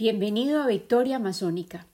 Bienvenido 0.00 0.62
a 0.62 0.66
Victoria 0.66 1.16
Amazónica. 1.16 1.86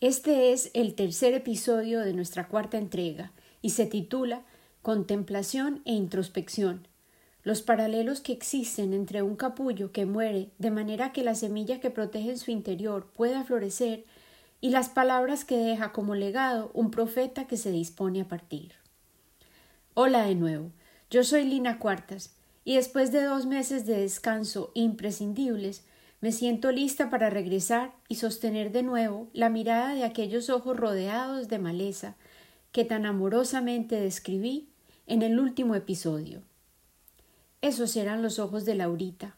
Este 0.00 0.52
es 0.52 0.72
el 0.74 0.96
tercer 0.96 1.34
episodio 1.34 2.00
de 2.00 2.12
nuestra 2.12 2.48
cuarta 2.48 2.78
entrega 2.78 3.30
y 3.62 3.70
se 3.70 3.86
titula 3.86 4.42
Contemplación 4.82 5.80
e 5.84 5.92
introspección. 5.92 6.88
Los 7.44 7.62
paralelos 7.62 8.20
que 8.20 8.32
existen 8.32 8.92
entre 8.92 9.22
un 9.22 9.36
capullo 9.36 9.92
que 9.92 10.04
muere 10.04 10.50
de 10.58 10.72
manera 10.72 11.12
que 11.12 11.22
la 11.22 11.36
semilla 11.36 11.78
que 11.78 11.90
protege 11.90 12.30
en 12.30 12.38
su 12.38 12.50
interior 12.50 13.06
pueda 13.06 13.44
florecer 13.44 14.04
y 14.60 14.70
las 14.70 14.88
palabras 14.88 15.44
que 15.44 15.58
deja 15.58 15.92
como 15.92 16.16
legado 16.16 16.72
un 16.74 16.90
profeta 16.90 17.46
que 17.46 17.56
se 17.56 17.70
dispone 17.70 18.22
a 18.22 18.26
partir. 18.26 18.72
Hola 19.94 20.24
de 20.24 20.34
nuevo, 20.34 20.72
yo 21.08 21.22
soy 21.22 21.44
Lina 21.44 21.78
Cuartas 21.78 22.34
y 22.64 22.74
después 22.74 23.12
de 23.12 23.22
dos 23.22 23.46
meses 23.46 23.86
de 23.86 24.00
descanso 24.00 24.72
imprescindibles 24.74 25.84
me 26.20 26.32
siento 26.32 26.72
lista 26.72 27.10
para 27.10 27.30
regresar 27.30 27.94
y 28.08 28.16
sostener 28.16 28.72
de 28.72 28.82
nuevo 28.82 29.28
la 29.32 29.50
mirada 29.50 29.94
de 29.94 30.02
aquellos 30.02 30.50
ojos 30.50 30.76
rodeados 30.76 31.48
de 31.48 31.58
maleza 31.58 32.16
que 32.72 32.84
tan 32.84 33.06
amorosamente 33.06 34.00
describí 34.00 34.68
en 35.06 35.22
el 35.22 35.38
último 35.38 35.76
episodio. 35.76 36.42
Esos 37.60 37.96
eran 37.96 38.20
los 38.20 38.38
ojos 38.40 38.64
de 38.64 38.74
Laurita, 38.74 39.36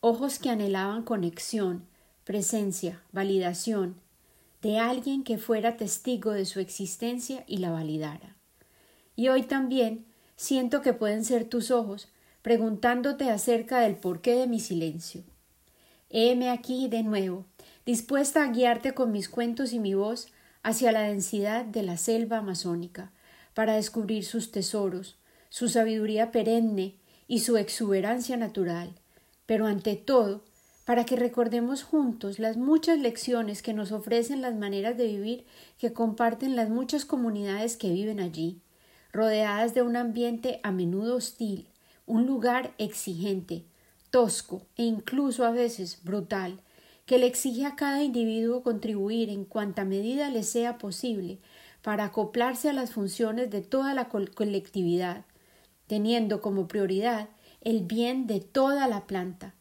ojos 0.00 0.38
que 0.38 0.48
anhelaban 0.48 1.02
conexión, 1.02 1.86
presencia, 2.24 3.02
validación, 3.12 3.96
de 4.62 4.78
alguien 4.78 5.22
que 5.22 5.36
fuera 5.36 5.76
testigo 5.76 6.32
de 6.32 6.46
su 6.46 6.60
existencia 6.60 7.44
y 7.46 7.58
la 7.58 7.70
validara. 7.70 8.36
Y 9.16 9.28
hoy 9.28 9.42
también 9.42 10.06
siento 10.34 10.80
que 10.80 10.94
pueden 10.94 11.24
ser 11.24 11.44
tus 11.44 11.70
ojos 11.70 12.08
preguntándote 12.40 13.30
acerca 13.30 13.80
del 13.80 13.96
porqué 13.96 14.34
de 14.34 14.46
mi 14.46 14.60
silencio 14.60 15.24
Heme 16.08 16.50
aquí 16.50 16.86
de 16.86 17.02
nuevo, 17.02 17.46
dispuesta 17.84 18.44
a 18.44 18.52
guiarte 18.52 18.94
con 18.94 19.10
mis 19.10 19.28
cuentos 19.28 19.72
y 19.72 19.80
mi 19.80 19.94
voz 19.94 20.28
hacia 20.62 20.92
la 20.92 21.02
densidad 21.02 21.64
de 21.64 21.82
la 21.82 21.96
selva 21.96 22.38
amazónica, 22.38 23.10
para 23.54 23.74
descubrir 23.74 24.24
sus 24.24 24.52
tesoros, 24.52 25.16
su 25.48 25.68
sabiduría 25.68 26.30
perenne 26.30 26.94
y 27.26 27.40
su 27.40 27.56
exuberancia 27.56 28.36
natural, 28.36 28.94
pero 29.46 29.66
ante 29.66 29.96
todo, 29.96 30.44
para 30.84 31.04
que 31.04 31.16
recordemos 31.16 31.82
juntos 31.82 32.38
las 32.38 32.56
muchas 32.56 33.00
lecciones 33.00 33.60
que 33.60 33.74
nos 33.74 33.90
ofrecen 33.90 34.42
las 34.42 34.54
maneras 34.54 34.96
de 34.96 35.08
vivir 35.08 35.44
que 35.78 35.92
comparten 35.92 36.54
las 36.54 36.68
muchas 36.68 37.04
comunidades 37.04 37.76
que 37.76 37.90
viven 37.90 38.20
allí, 38.20 38.60
rodeadas 39.12 39.74
de 39.74 39.82
un 39.82 39.96
ambiente 39.96 40.60
a 40.62 40.70
menudo 40.70 41.16
hostil, 41.16 41.66
un 42.06 42.26
lugar 42.26 42.74
exigente, 42.78 43.64
tosco 44.16 44.62
e 44.76 44.84
incluso 44.84 45.44
a 45.44 45.50
veces 45.50 46.02
brutal, 46.02 46.62
que 47.04 47.18
le 47.18 47.26
exige 47.26 47.66
a 47.66 47.76
cada 47.76 48.02
individuo 48.02 48.62
contribuir 48.62 49.28
en 49.28 49.44
cuanta 49.44 49.84
medida 49.84 50.30
le 50.30 50.42
sea 50.42 50.78
posible 50.78 51.38
para 51.82 52.04
acoplarse 52.04 52.70
a 52.70 52.72
las 52.72 52.92
funciones 52.92 53.50
de 53.50 53.60
toda 53.60 53.92
la 53.92 54.08
colectividad, 54.08 55.26
teniendo 55.86 56.40
como 56.40 56.66
prioridad 56.66 57.28
el 57.60 57.82
bien 57.82 58.26
de 58.26 58.40
toda 58.40 58.88
la 58.88 59.06
planta, 59.06 59.52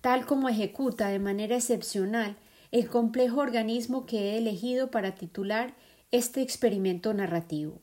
tal 0.00 0.26
como 0.26 0.48
ejecuta 0.48 1.06
de 1.06 1.20
manera 1.20 1.54
excepcional 1.54 2.36
el 2.72 2.88
complejo 2.88 3.38
organismo 3.38 4.06
que 4.06 4.32
he 4.32 4.38
elegido 4.38 4.90
para 4.90 5.14
titular 5.14 5.76
este 6.10 6.42
experimento 6.42 7.14
narrativo. 7.14 7.78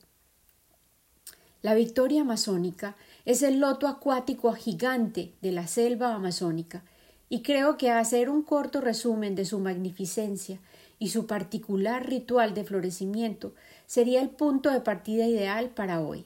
La 1.62 1.72
victoria 1.72 2.20
amazónica 2.20 2.96
es 3.28 3.42
el 3.42 3.60
loto 3.60 3.88
acuático 3.88 4.54
gigante 4.54 5.34
de 5.42 5.52
la 5.52 5.66
selva 5.66 6.14
amazónica, 6.14 6.82
y 7.28 7.42
creo 7.42 7.76
que 7.76 7.90
hacer 7.90 8.30
un 8.30 8.40
corto 8.40 8.80
resumen 8.80 9.34
de 9.34 9.44
su 9.44 9.58
magnificencia 9.58 10.60
y 10.98 11.10
su 11.10 11.26
particular 11.26 12.08
ritual 12.08 12.54
de 12.54 12.64
florecimiento 12.64 13.52
sería 13.86 14.22
el 14.22 14.30
punto 14.30 14.70
de 14.70 14.80
partida 14.80 15.26
ideal 15.26 15.68
para 15.68 16.00
hoy. 16.00 16.24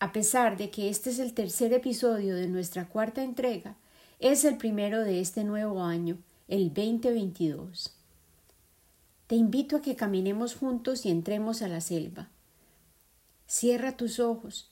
A 0.00 0.12
pesar 0.12 0.56
de 0.56 0.68
que 0.70 0.88
este 0.88 1.10
es 1.10 1.20
el 1.20 1.32
tercer 1.32 1.72
episodio 1.72 2.34
de 2.34 2.48
nuestra 2.48 2.88
cuarta 2.88 3.22
entrega, 3.22 3.76
es 4.18 4.44
el 4.44 4.56
primero 4.56 5.04
de 5.04 5.20
este 5.20 5.44
nuevo 5.44 5.80
año, 5.84 6.18
el 6.48 6.74
2022. 6.74 7.94
Te 9.28 9.36
invito 9.36 9.76
a 9.76 9.80
que 9.80 9.94
caminemos 9.94 10.56
juntos 10.56 11.06
y 11.06 11.10
entremos 11.10 11.62
a 11.62 11.68
la 11.68 11.80
selva. 11.80 12.30
Cierra 13.46 13.96
tus 13.96 14.18
ojos 14.18 14.69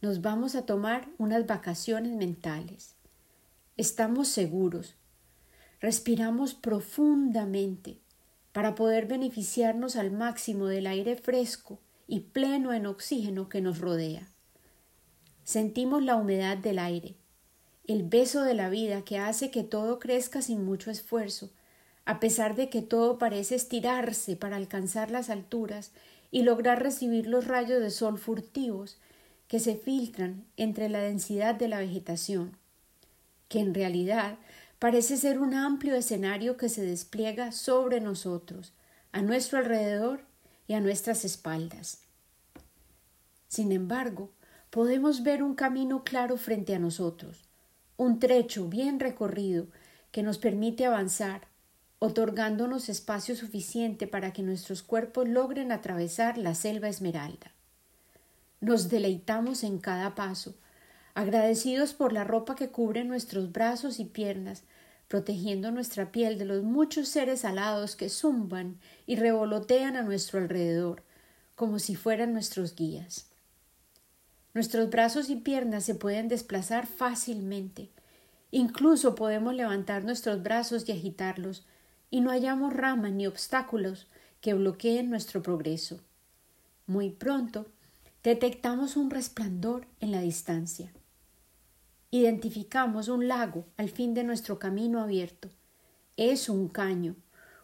nos 0.00 0.22
vamos 0.22 0.54
a 0.54 0.62
tomar 0.62 1.08
unas 1.18 1.46
vacaciones 1.46 2.12
mentales. 2.12 2.94
Estamos 3.76 4.28
seguros. 4.28 4.94
Respiramos 5.80 6.54
profundamente 6.54 7.98
para 8.52 8.74
poder 8.74 9.06
beneficiarnos 9.06 9.96
al 9.96 10.10
máximo 10.10 10.66
del 10.66 10.86
aire 10.86 11.16
fresco 11.16 11.78
y 12.06 12.20
pleno 12.20 12.72
en 12.72 12.86
oxígeno 12.86 13.48
que 13.48 13.60
nos 13.60 13.78
rodea. 13.78 14.26
Sentimos 15.44 16.02
la 16.02 16.16
humedad 16.16 16.56
del 16.56 16.78
aire, 16.78 17.14
el 17.86 18.02
beso 18.02 18.42
de 18.42 18.54
la 18.54 18.70
vida 18.70 19.02
que 19.02 19.18
hace 19.18 19.50
que 19.50 19.64
todo 19.64 19.98
crezca 19.98 20.42
sin 20.42 20.64
mucho 20.64 20.90
esfuerzo, 20.90 21.50
a 22.06 22.20
pesar 22.20 22.56
de 22.56 22.70
que 22.70 22.82
todo 22.82 23.18
parece 23.18 23.54
estirarse 23.54 24.34
para 24.36 24.56
alcanzar 24.56 25.10
las 25.10 25.28
alturas 25.28 25.92
y 26.30 26.42
lograr 26.42 26.82
recibir 26.82 27.26
los 27.26 27.46
rayos 27.46 27.80
de 27.80 27.90
sol 27.90 28.18
furtivos 28.18 28.98
que 29.50 29.58
se 29.58 29.74
filtran 29.74 30.46
entre 30.56 30.88
la 30.88 31.00
densidad 31.00 31.56
de 31.56 31.66
la 31.66 31.80
vegetación, 31.80 32.56
que 33.48 33.58
en 33.58 33.74
realidad 33.74 34.38
parece 34.78 35.16
ser 35.16 35.40
un 35.40 35.54
amplio 35.54 35.96
escenario 35.96 36.56
que 36.56 36.68
se 36.68 36.82
despliega 36.82 37.50
sobre 37.50 38.00
nosotros, 38.00 38.72
a 39.10 39.22
nuestro 39.22 39.58
alrededor 39.58 40.20
y 40.68 40.74
a 40.74 40.80
nuestras 40.80 41.24
espaldas. 41.24 42.02
Sin 43.48 43.72
embargo, 43.72 44.30
podemos 44.70 45.24
ver 45.24 45.42
un 45.42 45.56
camino 45.56 46.04
claro 46.04 46.36
frente 46.36 46.76
a 46.76 46.78
nosotros, 46.78 47.42
un 47.96 48.20
trecho 48.20 48.68
bien 48.68 49.00
recorrido 49.00 49.66
que 50.12 50.22
nos 50.22 50.38
permite 50.38 50.86
avanzar, 50.86 51.48
otorgándonos 51.98 52.88
espacio 52.88 53.34
suficiente 53.34 54.06
para 54.06 54.32
que 54.32 54.44
nuestros 54.44 54.84
cuerpos 54.84 55.28
logren 55.28 55.72
atravesar 55.72 56.38
la 56.38 56.54
selva 56.54 56.88
esmeralda. 56.88 57.52
Nos 58.60 58.90
deleitamos 58.90 59.64
en 59.64 59.78
cada 59.78 60.14
paso, 60.14 60.54
agradecidos 61.14 61.94
por 61.94 62.12
la 62.12 62.24
ropa 62.24 62.54
que 62.54 62.68
cubre 62.68 63.04
nuestros 63.04 63.52
brazos 63.52 63.98
y 64.00 64.04
piernas, 64.04 64.64
protegiendo 65.08 65.70
nuestra 65.72 66.12
piel 66.12 66.38
de 66.38 66.44
los 66.44 66.62
muchos 66.62 67.08
seres 67.08 67.46
alados 67.46 67.96
que 67.96 68.10
zumban 68.10 68.78
y 69.06 69.16
revolotean 69.16 69.96
a 69.96 70.02
nuestro 70.02 70.38
alrededor, 70.38 71.02
como 71.54 71.78
si 71.78 71.96
fueran 71.96 72.34
nuestros 72.34 72.76
guías. 72.76 73.30
Nuestros 74.52 74.90
brazos 74.90 75.30
y 75.30 75.36
piernas 75.36 75.84
se 75.84 75.94
pueden 75.94 76.28
desplazar 76.28 76.86
fácilmente, 76.86 77.88
incluso 78.50 79.14
podemos 79.14 79.54
levantar 79.54 80.04
nuestros 80.04 80.42
brazos 80.42 80.86
y 80.86 80.92
agitarlos, 80.92 81.66
y 82.10 82.20
no 82.20 82.30
hallamos 82.30 82.74
ramas 82.74 83.12
ni 83.12 83.26
obstáculos 83.26 84.06
que 84.42 84.52
bloqueen 84.52 85.08
nuestro 85.08 85.42
progreso. 85.42 86.00
Muy 86.86 87.10
pronto 87.10 87.66
Detectamos 88.22 88.98
un 88.98 89.08
resplandor 89.08 89.86
en 89.98 90.12
la 90.12 90.20
distancia. 90.20 90.92
Identificamos 92.10 93.08
un 93.08 93.28
lago 93.28 93.64
al 93.78 93.88
fin 93.88 94.12
de 94.12 94.24
nuestro 94.24 94.58
camino 94.58 95.00
abierto. 95.00 95.48
Es 96.18 96.50
un 96.50 96.68
caño, 96.68 97.16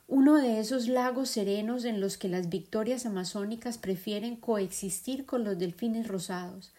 uno 0.09 0.37
de 0.37 0.59
esos 0.59 0.89
lagos 0.89 1.29
serenos 1.29 1.85
en 1.85 2.01
los 2.01 2.17
que 2.17 2.31
las 2.31 2.49
victorias 2.49 3.05
amazónicas 3.05 3.77
prefieren 3.77 4.37
coexistir 4.37 5.27
con 5.27 5.45
los 5.45 5.59
delfines 5.59 6.09
rosados, 6.09 6.73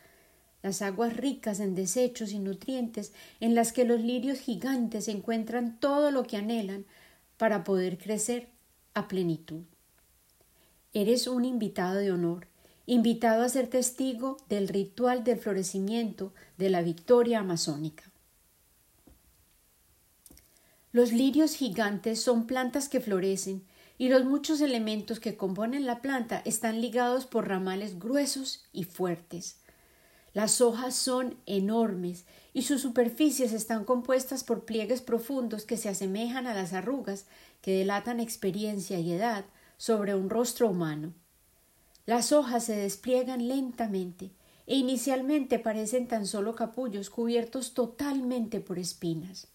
las 0.64 0.82
aguas 0.82 1.16
ricas 1.16 1.60
en 1.60 1.76
desechos 1.76 2.32
y 2.32 2.40
nutrientes 2.40 3.14
en 3.40 3.54
las 3.54 3.74
que 3.74 3.86
los 3.86 4.02
lirios 4.02 4.40
gigantes 4.40 5.08
encuentran 5.08 5.80
todo 5.80 6.10
lo 6.10 6.24
que 6.24 6.38
anhelan 6.38 6.88
para 7.38 7.63
poder 7.63 8.00
crecer 8.00 8.50
a 8.96 9.07
plenitud. 9.07 9.66
Eres 10.94 11.28
un 11.28 11.46
invitado 11.46 11.98
de 11.98 12.12
honor 12.12 12.47
invitado 12.89 13.44
a 13.44 13.50
ser 13.50 13.68
testigo 13.68 14.38
del 14.48 14.69
ritual 14.69 15.25
del 15.25 15.38
florecimiento 15.38 16.34
de 16.57 16.69
la 16.69 16.81
victoria 16.81 17.39
amazónica. 17.39 18.06
Los 20.94 21.12
lirios 21.12 21.54
gigantes 21.54 22.22
son 22.22 22.48
plantas 22.48 22.88
que 22.88 23.01
florecen 23.01 23.66
y 23.98 24.07
los 24.07 24.24
muchos 24.24 24.62
elementos 24.62 25.19
que 25.19 25.36
componen 25.36 25.86
la 25.86 26.01
planta 26.01 26.42
están 26.45 26.80
ligados 26.80 27.25
por 27.25 27.50
ramales 27.50 28.00
gruesos 28.00 28.66
y 28.72 28.86
fuertes. 28.86 29.57
Las 30.34 30.62
hojas 30.62 30.95
son 30.95 31.36
enormes 31.45 32.25
y 32.54 32.62
sus 32.62 32.81
superficies 32.81 33.51
están 33.51 33.84
compuestas 33.84 34.45
por 34.45 34.63
pliegues 34.63 35.01
profundos 35.01 35.66
que 35.66 35.75
se 35.75 35.89
asemejan 35.89 36.48
a 36.48 36.54
las 36.54 36.72
arrugas 36.72 37.25
que 37.62 37.72
delatan 37.72 38.22
experiencia 38.22 38.98
y 38.98 39.12
edad 39.12 39.44
sobre 39.75 40.16
un 40.16 40.30
rostro 40.30 40.69
humano. 40.69 41.13
Las 42.07 42.31
hojas 42.31 42.63
se 42.63 42.74
despliegan 42.74 43.50
lentamente 43.50 44.31
e 44.65 44.77
inicialmente 44.77 45.59
parecen 45.59 46.07
tan 46.07 46.25
solo 46.25 46.56
capullos 46.56 47.09
cubiertos 47.09 47.74
totalmente 47.74 48.62
por 48.62 48.80
espinas. 48.80 49.50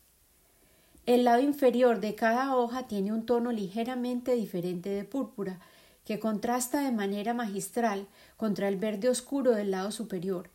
El 1.06 1.24
lado 1.24 1.40
inferior 1.40 2.00
de 2.00 2.14
cada 2.14 2.54
hoja 2.54 2.86
tiene 2.86 3.10
un 3.10 3.24
tono 3.24 3.52
ligeramente 3.52 4.34
diferente 4.34 4.90
de 4.90 5.04
púrpura, 5.04 5.60
que 6.04 6.18
contrasta 6.20 6.82
de 6.82 6.92
manera 6.92 7.32
magistral 7.32 8.06
contra 8.36 8.68
el 8.68 8.76
verde 8.76 9.08
oscuro 9.08 9.52
del 9.52 9.70
lado 9.70 9.90
superior, 9.90 10.50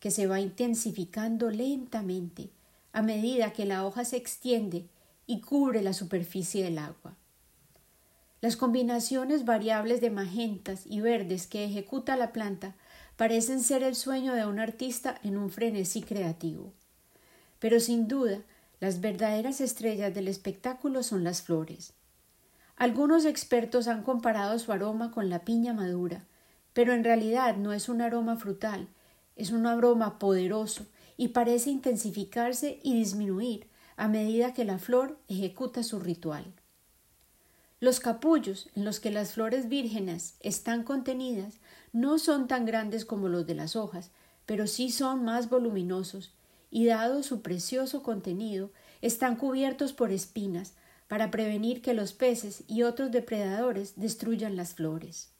que 0.00 0.10
se 0.10 0.26
va 0.26 0.40
intensificando 0.40 1.50
lentamente 1.50 2.48
a 2.94 3.02
medida 3.02 3.52
que 3.52 3.66
la 3.66 3.84
hoja 3.84 4.06
se 4.06 4.16
extiende 4.16 4.86
y 5.26 5.42
cubre 5.42 5.82
la 5.82 5.92
superficie 5.92 6.64
del 6.64 6.78
agua. 6.78 7.14
Las 8.42 8.56
combinaciones 8.56 9.44
variables 9.44 10.00
de 10.00 10.10
magentas 10.10 10.82
y 10.84 11.00
verdes 11.00 11.46
que 11.46 11.64
ejecuta 11.64 12.16
la 12.16 12.32
planta 12.32 12.74
parecen 13.16 13.60
ser 13.60 13.84
el 13.84 13.94
sueño 13.94 14.34
de 14.34 14.44
un 14.44 14.58
artista 14.58 15.14
en 15.22 15.36
un 15.36 15.48
frenesí 15.48 16.02
creativo. 16.02 16.72
Pero 17.60 17.78
sin 17.78 18.08
duda, 18.08 18.40
las 18.80 19.00
verdaderas 19.00 19.60
estrellas 19.60 20.12
del 20.12 20.26
espectáculo 20.26 21.04
son 21.04 21.22
las 21.22 21.42
flores. 21.42 21.92
Algunos 22.74 23.26
expertos 23.26 23.86
han 23.86 24.02
comparado 24.02 24.58
su 24.58 24.72
aroma 24.72 25.12
con 25.12 25.30
la 25.30 25.44
piña 25.44 25.72
madura, 25.72 26.24
pero 26.72 26.94
en 26.94 27.04
realidad 27.04 27.56
no 27.56 27.72
es 27.72 27.88
un 27.88 28.00
aroma 28.00 28.34
frutal, 28.34 28.88
es 29.36 29.52
un 29.52 29.66
aroma 29.68 30.18
poderoso 30.18 30.86
y 31.16 31.28
parece 31.28 31.70
intensificarse 31.70 32.80
y 32.82 32.94
disminuir 32.94 33.68
a 33.96 34.08
medida 34.08 34.52
que 34.52 34.64
la 34.64 34.78
flor 34.78 35.16
ejecuta 35.28 35.84
su 35.84 36.00
ritual. 36.00 36.52
Los 37.82 37.98
capullos 37.98 38.68
en 38.76 38.84
los 38.84 39.00
que 39.00 39.10
las 39.10 39.32
flores 39.32 39.68
vírgenes 39.68 40.36
están 40.38 40.84
contenidas 40.84 41.54
no 41.92 42.20
son 42.20 42.46
tan 42.46 42.64
grandes 42.64 43.04
como 43.04 43.28
los 43.28 43.44
de 43.44 43.56
las 43.56 43.74
hojas, 43.74 44.12
pero 44.46 44.68
sí 44.68 44.92
son 44.92 45.24
más 45.24 45.50
voluminosos, 45.50 46.32
y 46.70 46.86
dado 46.86 47.24
su 47.24 47.42
precioso 47.42 48.04
contenido, 48.04 48.70
están 49.00 49.34
cubiertos 49.34 49.92
por 49.92 50.12
espinas 50.12 50.74
para 51.08 51.32
prevenir 51.32 51.82
que 51.82 51.92
los 51.92 52.12
peces 52.12 52.62
y 52.68 52.84
otros 52.84 53.10
depredadores 53.10 53.94
destruyan 53.96 54.54
las 54.54 54.74
flores. 54.74 55.30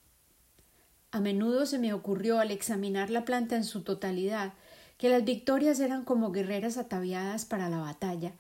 A 1.13 1.21
menudo 1.21 1.65
se 1.65 1.79
me 1.79 1.93
ocurrió 1.93 2.41
al 2.41 2.51
examinar 2.51 3.09
la 3.09 3.25
planta 3.25 3.55
en 3.55 3.63
su 3.63 3.83
totalidad 3.83 4.53
que 4.99 5.09
las 5.09 5.25
victorias 5.25 5.79
eran 5.79 6.05
como 6.05 6.33
guerreras 6.33 6.77
ataviadas 6.77 7.45
para 7.45 7.69
la 7.69 7.79
batalla, 7.79 8.33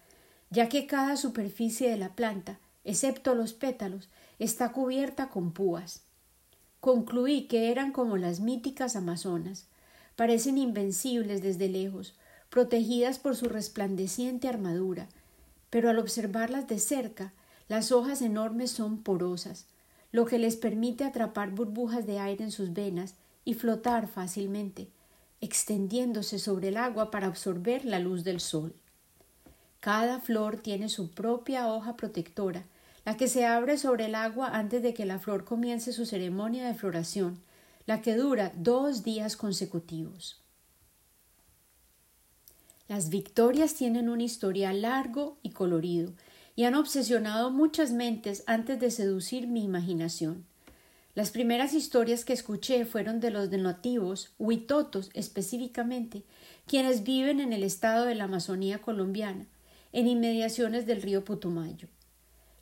ya 0.50 0.68
que 0.68 0.88
cada 0.88 1.16
superficie 1.16 1.88
de 1.88 1.98
la 1.98 2.16
planta 2.16 2.58
excepto 2.84 3.34
los 3.34 3.52
pétalos, 3.52 4.08
está 4.38 4.72
cubierta 4.72 5.28
con 5.28 5.52
púas. 5.52 6.02
Concluí 6.80 7.46
que 7.46 7.70
eran 7.70 7.92
como 7.92 8.16
las 8.16 8.40
míticas 8.40 8.96
amazonas, 8.96 9.68
parecen 10.16 10.58
invencibles 10.58 11.42
desde 11.42 11.68
lejos, 11.68 12.14
protegidas 12.50 13.18
por 13.18 13.36
su 13.36 13.46
resplandeciente 13.46 14.48
armadura, 14.48 15.08
pero 15.70 15.88
al 15.88 15.98
observarlas 15.98 16.66
de 16.68 16.78
cerca, 16.78 17.32
las 17.68 17.92
hojas 17.92 18.20
enormes 18.20 18.70
son 18.70 19.02
porosas, 19.02 19.66
lo 20.10 20.26
que 20.26 20.38
les 20.38 20.56
permite 20.56 21.04
atrapar 21.04 21.50
burbujas 21.50 22.06
de 22.06 22.18
aire 22.18 22.44
en 22.44 22.50
sus 22.50 22.74
venas 22.74 23.14
y 23.44 23.54
flotar 23.54 24.08
fácilmente, 24.08 24.88
extendiéndose 25.40 26.38
sobre 26.38 26.68
el 26.68 26.76
agua 26.76 27.10
para 27.10 27.26
absorber 27.26 27.84
la 27.84 27.98
luz 27.98 28.22
del 28.22 28.40
sol. 28.40 28.74
Cada 29.80 30.20
flor 30.20 30.58
tiene 30.58 30.88
su 30.88 31.10
propia 31.10 31.66
hoja 31.72 31.96
protectora, 31.96 32.66
la 33.04 33.16
que 33.16 33.28
se 33.28 33.44
abre 33.44 33.78
sobre 33.78 34.06
el 34.06 34.14
agua 34.14 34.48
antes 34.48 34.82
de 34.82 34.94
que 34.94 35.06
la 35.06 35.18
flor 35.18 35.44
comience 35.44 35.92
su 35.92 36.06
ceremonia 36.06 36.66
de 36.66 36.74
floración, 36.74 37.40
la 37.86 38.00
que 38.00 38.14
dura 38.16 38.52
dos 38.56 39.02
días 39.02 39.36
consecutivos. 39.36 40.40
Las 42.88 43.08
victorias 43.08 43.74
tienen 43.74 44.08
un 44.08 44.20
historial 44.20 44.82
largo 44.82 45.38
y 45.42 45.50
colorido, 45.50 46.12
y 46.54 46.64
han 46.64 46.74
obsesionado 46.74 47.50
muchas 47.50 47.92
mentes 47.92 48.44
antes 48.46 48.78
de 48.78 48.90
seducir 48.90 49.46
mi 49.46 49.64
imaginación. 49.64 50.44
Las 51.14 51.30
primeras 51.30 51.74
historias 51.74 52.24
que 52.24 52.32
escuché 52.32 52.84
fueron 52.84 53.20
de 53.20 53.30
los 53.30 53.50
nativos, 53.50 54.32
huitotos 54.38 55.10
específicamente, 55.14 56.24
quienes 56.66 57.04
viven 57.04 57.40
en 57.40 57.52
el 57.52 57.64
estado 57.64 58.04
de 58.04 58.14
la 58.14 58.24
Amazonía 58.24 58.78
colombiana, 58.80 59.46
en 59.92 60.06
inmediaciones 60.06 60.86
del 60.86 61.02
río 61.02 61.24
Putumayo. 61.24 61.88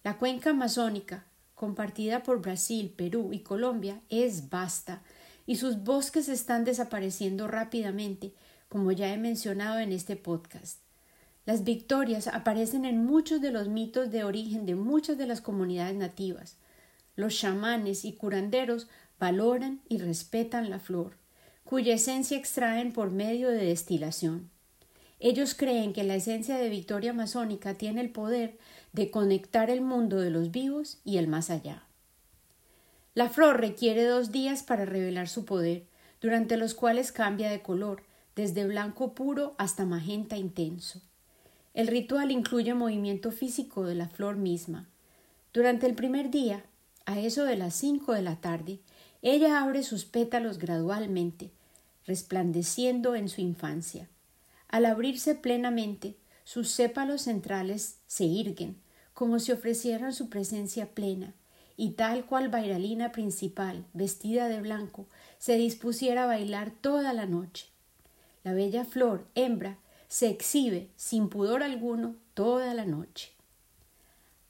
La 0.03 0.17
cuenca 0.17 0.51
amazónica, 0.51 1.27
compartida 1.55 2.23
por 2.23 2.41
Brasil, 2.41 2.95
Perú 2.97 3.35
y 3.35 3.41
Colombia, 3.41 4.01
es 4.09 4.49
vasta, 4.49 5.03
y 5.47 5.57
sus 5.57 5.85
bosques 5.85 6.31
están 6.31 6.65
desapareciendo 6.65 7.49
rápidamente, 7.49 8.33
como 8.71 8.93
ya 8.93 9.13
he 9.13 9.19
mencionado 9.19 9.79
en 9.79 9.93
este 9.93 10.17
podcast. 10.17 10.79
Las 11.45 11.65
victorias 11.65 12.29
aparecen 12.29 12.87
en 12.87 13.05
muchos 13.05 13.43
de 13.43 13.51
los 13.51 13.69
mitos 13.69 14.11
de 14.11 14.25
origen 14.25 14.65
de 14.65 14.75
muchas 14.75 15.19
de 15.19 15.27
las 15.27 15.43
comunidades 15.43 15.97
nativas. 15.97 16.57
Los 17.15 17.37
chamanes 17.39 18.07
y 18.07 18.15
curanderos 18.15 18.89
valoran 19.19 19.83
y 19.87 19.99
respetan 19.99 20.71
la 20.71 20.79
flor, 20.79 21.19
cuya 21.65 21.93
esencia 21.93 22.39
extraen 22.39 22.95
por 22.95 23.11
medio 23.11 23.51
de 23.51 23.67
destilación. 23.67 24.49
Ellos 25.21 25.55
creen 25.55 25.93
que 25.93 26.03
la 26.03 26.15
esencia 26.15 26.57
de 26.57 26.71
Victoria 26.71 27.13
Masónica 27.13 27.75
tiene 27.75 28.01
el 28.01 28.11
poder 28.11 28.59
de 28.93 29.11
conectar 29.11 29.69
el 29.69 29.83
mundo 29.83 30.19
de 30.19 30.31
los 30.31 30.51
vivos 30.51 30.99
y 31.05 31.19
el 31.19 31.29
más 31.29 31.51
allá. 31.51 31.85
La 33.15 33.29
flor 33.29 33.61
requiere 33.61 34.05
dos 34.05 34.33
días 34.33 34.63
para 34.63 34.87
revelar 34.87 35.29
su 35.29 35.45
poder, 35.45 35.85
durante 36.23 36.57
los 36.57 36.75
cuales 36.75 37.13
cambia 37.13 37.51
de 37.51 37.61
color, 37.61 38.03
desde 38.35 38.67
blanco 38.67 39.15
puro 39.15 39.55
hasta 39.59 39.85
magenta 39.85 40.39
intenso. 40.39 41.03
El 41.75 41.87
ritual 41.87 42.31
incluye 42.31 42.73
movimiento 42.73 43.31
físico 43.31 43.85
de 43.85 43.95
la 43.95 44.09
flor 44.09 44.37
misma. 44.37 44.89
Durante 45.53 45.87
el 45.87 45.95
primer 45.95 46.31
día, 46.31 46.65
a 47.05 47.19
eso 47.19 47.45
de 47.45 47.57
las 47.57 47.75
cinco 47.75 48.13
de 48.13 48.23
la 48.23 48.37
tarde, 48.37 48.81
ella 49.21 49.63
abre 49.63 49.83
sus 49.83 50.05
pétalos 50.05 50.59
gradualmente, 50.59 51.51
resplandeciendo 52.07 53.15
en 53.17 53.29
su 53.29 53.41
infancia. 53.41 54.09
Al 54.71 54.87
abrirse 54.87 55.35
plenamente, 55.35 56.17
sus 56.45 56.71
sépalos 56.71 57.23
centrales 57.23 57.99
se 58.07 58.25
irguen, 58.25 58.81
como 59.15 59.41
si 59.41 59.53
ofrecieran 59.53 60.13
su 60.13 60.29
presencia 60.29 60.95
plena, 60.95 61.35
y 61.77 61.91
tal 61.91 62.25
cual 62.25 62.49
bailarina 62.49 63.11
principal, 63.11 63.85
vestida 63.95 64.49
de 64.49 64.61
blanco, 64.61 65.07
se 65.39 65.57
dispusiera 65.57 66.25
a 66.25 66.27
bailar 66.27 66.71
toda 66.71 67.13
la 67.13 67.27
noche. 67.27 67.67
La 68.45 68.53
bella 68.53 68.85
flor, 68.85 69.27
hembra, 69.35 69.79
se 70.07 70.29
exhibe, 70.29 70.89
sin 70.97 71.29
pudor 71.29 71.63
alguno, 71.63 72.15
toda 72.35 72.73
la 72.75 72.85
noche. 72.85 73.33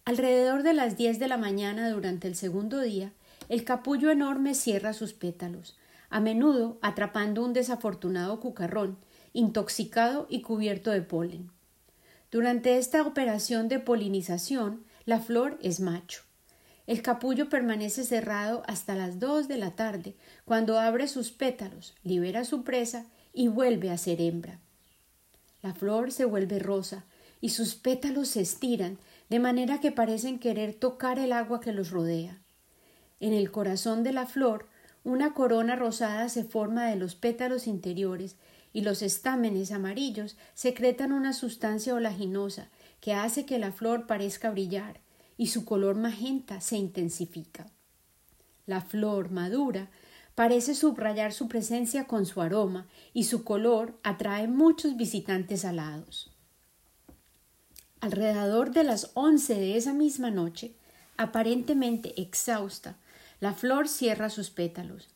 Alrededor 0.04 0.62
de 0.62 0.74
las 0.74 0.96
diez 0.96 1.18
de 1.18 1.28
la 1.28 1.36
mañana 1.38 1.88
durante 1.90 2.28
el 2.28 2.36
segundo 2.36 2.80
día, 2.80 3.12
el 3.48 3.64
capullo 3.64 4.10
enorme 4.10 4.54
cierra 4.54 4.92
sus 4.92 5.12
pétalos, 5.12 5.76
a 6.08 6.20
menudo 6.20 6.78
atrapando 6.82 7.44
un 7.44 7.52
desafortunado 7.52 8.40
cucarrón, 8.40 8.98
intoxicado 9.32 10.26
y 10.28 10.42
cubierto 10.42 10.90
de 10.90 11.02
polen. 11.02 11.50
Durante 12.30 12.78
esta 12.78 13.02
operación 13.02 13.68
de 13.68 13.78
polinización, 13.78 14.84
la 15.04 15.20
flor 15.20 15.58
es 15.62 15.80
macho. 15.80 16.22
El 16.86 17.02
capullo 17.02 17.48
permanece 17.48 18.04
cerrado 18.04 18.62
hasta 18.66 18.94
las 18.94 19.20
dos 19.20 19.48
de 19.48 19.56
la 19.56 19.72
tarde, 19.72 20.14
cuando 20.44 20.78
abre 20.78 21.08
sus 21.08 21.30
pétalos, 21.30 21.94
libera 22.02 22.44
su 22.44 22.62
presa 22.64 23.06
y 23.32 23.48
vuelve 23.48 23.90
a 23.90 23.98
ser 23.98 24.20
hembra. 24.20 24.58
La 25.62 25.74
flor 25.74 26.10
se 26.10 26.24
vuelve 26.24 26.58
rosa 26.58 27.04
y 27.40 27.50
sus 27.50 27.74
pétalos 27.74 28.28
se 28.28 28.40
estiran 28.40 28.98
de 29.28 29.38
manera 29.38 29.80
que 29.80 29.92
parecen 29.92 30.38
querer 30.38 30.74
tocar 30.74 31.18
el 31.18 31.32
agua 31.32 31.60
que 31.60 31.72
los 31.72 31.90
rodea. 31.90 32.38
En 33.20 33.32
el 33.32 33.50
corazón 33.50 34.02
de 34.02 34.12
la 34.12 34.26
flor, 34.26 34.66
una 35.04 35.32
corona 35.32 35.76
rosada 35.76 36.28
se 36.28 36.44
forma 36.44 36.86
de 36.86 36.96
los 36.96 37.14
pétalos 37.14 37.66
interiores 37.66 38.36
y 38.72 38.82
los 38.82 39.02
estámenes 39.02 39.72
amarillos 39.72 40.36
secretan 40.54 41.12
una 41.12 41.32
sustancia 41.32 41.94
olaginosa 41.94 42.68
que 43.00 43.14
hace 43.14 43.46
que 43.46 43.58
la 43.58 43.72
flor 43.72 44.06
parezca 44.06 44.50
brillar 44.50 45.00
y 45.36 45.48
su 45.48 45.64
color 45.64 45.96
magenta 45.96 46.60
se 46.60 46.76
intensifica. 46.76 47.66
La 48.66 48.82
flor 48.82 49.30
madura 49.30 49.88
parece 50.34 50.74
subrayar 50.74 51.32
su 51.32 51.48
presencia 51.48 52.06
con 52.06 52.26
su 52.26 52.40
aroma 52.40 52.86
y 53.12 53.24
su 53.24 53.42
color 53.42 53.98
atrae 54.02 54.48
muchos 54.48 54.96
visitantes 54.96 55.64
alados. 55.64 56.30
Alrededor 58.00 58.72
de 58.72 58.84
las 58.84 59.10
once 59.14 59.54
de 59.54 59.76
esa 59.76 59.92
misma 59.92 60.30
noche, 60.30 60.74
aparentemente 61.16 62.18
exhausta, 62.20 62.96
la 63.40 63.52
flor 63.52 63.88
cierra 63.88 64.30
sus 64.30 64.50
pétalos. 64.50 65.08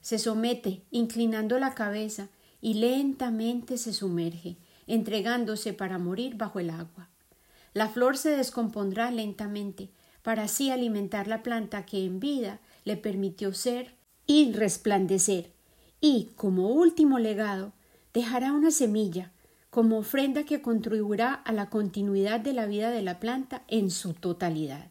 Se 0.00 0.18
somete, 0.18 0.82
inclinando 0.90 1.58
la 1.58 1.74
cabeza, 1.74 2.28
y 2.64 2.72
lentamente 2.72 3.76
se 3.76 3.92
sumerge, 3.92 4.56
entregándose 4.86 5.74
para 5.74 5.98
morir 5.98 6.36
bajo 6.36 6.60
el 6.60 6.70
agua. 6.70 7.10
La 7.74 7.90
flor 7.90 8.16
se 8.16 8.30
descompondrá 8.30 9.10
lentamente, 9.10 9.90
para 10.22 10.44
así 10.44 10.70
alimentar 10.70 11.26
la 11.26 11.42
planta 11.42 11.84
que 11.84 12.06
en 12.06 12.20
vida 12.20 12.60
le 12.86 12.96
permitió 12.96 13.52
ser 13.52 13.96
y 14.26 14.50
resplandecer, 14.52 15.52
y, 16.00 16.30
como 16.36 16.70
último 16.70 17.18
legado, 17.18 17.74
dejará 18.14 18.52
una 18.52 18.70
semilla, 18.70 19.30
como 19.68 19.98
ofrenda 19.98 20.44
que 20.44 20.62
contribuirá 20.62 21.34
a 21.34 21.52
la 21.52 21.68
continuidad 21.68 22.40
de 22.40 22.54
la 22.54 22.64
vida 22.64 22.90
de 22.90 23.02
la 23.02 23.20
planta 23.20 23.62
en 23.68 23.90
su 23.90 24.14
totalidad. 24.14 24.86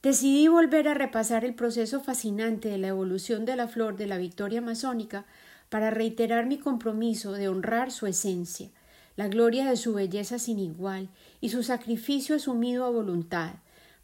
Decidí 0.00 0.46
volver 0.46 0.86
a 0.86 0.94
repasar 0.94 1.44
el 1.44 1.56
proceso 1.56 2.00
fascinante 2.00 2.68
de 2.68 2.78
la 2.78 2.86
evolución 2.86 3.44
de 3.44 3.56
la 3.56 3.66
flor 3.66 3.96
de 3.96 4.06
la 4.06 4.16
victoria 4.16 4.60
masónica 4.60 5.26
para 5.70 5.90
reiterar 5.90 6.46
mi 6.46 6.58
compromiso 6.58 7.32
de 7.32 7.48
honrar 7.48 7.90
su 7.90 8.06
esencia, 8.06 8.68
la 9.16 9.28
gloria 9.28 9.70
de 9.70 9.76
su 9.76 9.94
belleza 9.94 10.38
sin 10.38 10.58
igual 10.58 11.08
y 11.40 11.48
su 11.48 11.62
sacrificio 11.62 12.36
asumido 12.36 12.84
a 12.84 12.90
voluntad, 12.90 13.54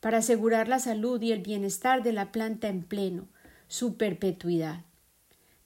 para 0.00 0.18
asegurar 0.18 0.68
la 0.68 0.78
salud 0.78 1.20
y 1.20 1.32
el 1.32 1.40
bienestar 1.40 2.02
de 2.02 2.12
la 2.12 2.32
planta 2.32 2.68
en 2.68 2.82
pleno, 2.82 3.28
su 3.66 3.96
perpetuidad. 3.96 4.85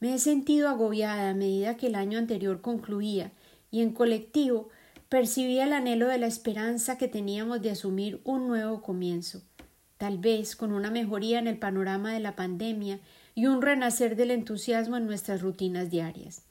Me 0.01 0.15
he 0.15 0.19
sentido 0.19 0.69
agobiada 0.69 1.31
a 1.31 1.35
medida 1.35 1.77
que 1.77 1.89
el 1.89 1.95
año 1.95 2.19
anterior 2.19 2.63
concluía 2.63 3.33
y 3.71 3.83
en 3.83 3.93
colectivo 3.93 4.71
percibía 5.11 5.65
el 5.65 5.75
anhelo 5.75 6.09
de 6.09 6.17
la 6.17 6.27
esperanza 6.27 6.97
que 6.97 7.09
teníamos 7.09 7.61
de 7.61 7.73
asumir 7.73 8.21
un 8.25 8.49
nuevo 8.49 8.81
comienzo, 8.81 9.43
tal 9.99 10.17
vez 10.17 10.57
con 10.57 10.73
una 10.73 10.91
mejoría 10.91 11.39
en 11.39 11.49
el 11.49 11.59
panorama 11.59 12.15
de 12.15 12.21
la 12.21 12.37
pandemia 12.37 13.01
y 13.35 13.47
un 13.47 13.63
renacer 13.63 14.17
del 14.17 14.31
entusiasmo 14.31 14.97
en 14.97 15.07
nuestras 15.07 15.43
rutinas 15.43 15.91
diarias. 15.91 16.43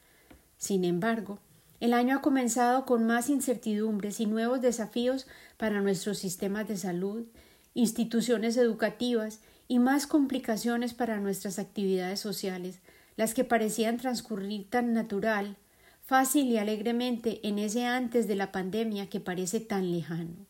Sin 0.57 0.83
embargo, 0.83 1.39
el 1.79 1.93
año 1.93 2.17
ha 2.17 2.21
comenzado 2.21 2.85
con 2.85 3.05
más 3.05 3.29
incertidumbres 3.29 4.19
y 4.19 4.25
nuevos 4.25 4.61
desafíos 4.61 5.27
para 5.57 5.81
nuestros 5.81 6.17
sistemas 6.17 6.67
de 6.67 6.77
salud, 6.77 7.25
instituciones 7.73 8.57
educativas 8.57 9.39
y 9.67 9.79
más 9.79 10.07
complicaciones 10.07 10.93
para 10.93 11.19
nuestras 11.19 11.59
actividades 11.59 12.19
sociales, 12.19 12.79
las 13.15 13.33
que 13.33 13.43
parecían 13.43 13.97
transcurrir 13.97 14.69
tan 14.69 14.93
natural, 14.93 15.57
fácil 16.05 16.47
y 16.47 16.57
alegremente 16.57 17.39
en 17.47 17.59
ese 17.59 17.85
antes 17.85 18.27
de 18.27 18.35
la 18.35 18.51
pandemia 18.51 19.09
que 19.09 19.19
parece 19.19 19.59
tan 19.59 19.91
lejano. 19.91 20.47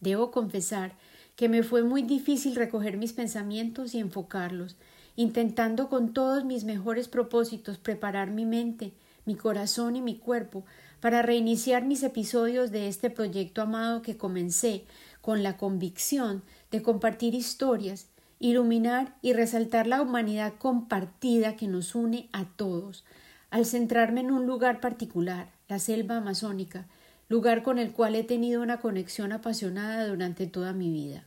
Debo 0.00 0.30
confesar 0.30 0.92
que 1.36 1.48
me 1.48 1.62
fue 1.62 1.82
muy 1.82 2.02
difícil 2.02 2.54
recoger 2.54 2.96
mis 2.96 3.12
pensamientos 3.12 3.94
y 3.94 3.98
enfocarlos, 3.98 4.76
intentando 5.16 5.88
con 5.88 6.12
todos 6.12 6.44
mis 6.44 6.64
mejores 6.64 7.08
propósitos 7.08 7.78
preparar 7.78 8.30
mi 8.30 8.46
mente, 8.46 8.92
mi 9.24 9.34
corazón 9.34 9.96
y 9.96 10.02
mi 10.02 10.16
cuerpo 10.16 10.64
para 11.00 11.22
reiniciar 11.22 11.84
mis 11.84 12.02
episodios 12.02 12.70
de 12.70 12.88
este 12.88 13.10
proyecto 13.10 13.62
amado 13.62 14.02
que 14.02 14.16
comencé 14.16 14.84
con 15.20 15.42
la 15.42 15.56
convicción 15.56 16.42
de 16.70 16.82
compartir 16.82 17.34
historias, 17.34 18.08
iluminar 18.38 19.14
y 19.22 19.32
resaltar 19.32 19.86
la 19.86 20.02
humanidad 20.02 20.54
compartida 20.58 21.56
que 21.56 21.68
nos 21.68 21.94
une 21.94 22.28
a 22.32 22.44
todos, 22.44 23.04
al 23.50 23.66
centrarme 23.66 24.20
en 24.20 24.30
un 24.30 24.46
lugar 24.46 24.80
particular, 24.80 25.50
la 25.68 25.78
selva 25.78 26.16
amazónica, 26.16 26.86
lugar 27.34 27.64
con 27.64 27.80
el 27.80 27.90
cual 27.90 28.14
he 28.14 28.22
tenido 28.22 28.62
una 28.62 28.78
conexión 28.78 29.32
apasionada 29.32 30.06
durante 30.06 30.46
toda 30.46 30.72
mi 30.72 30.92
vida. 30.92 31.24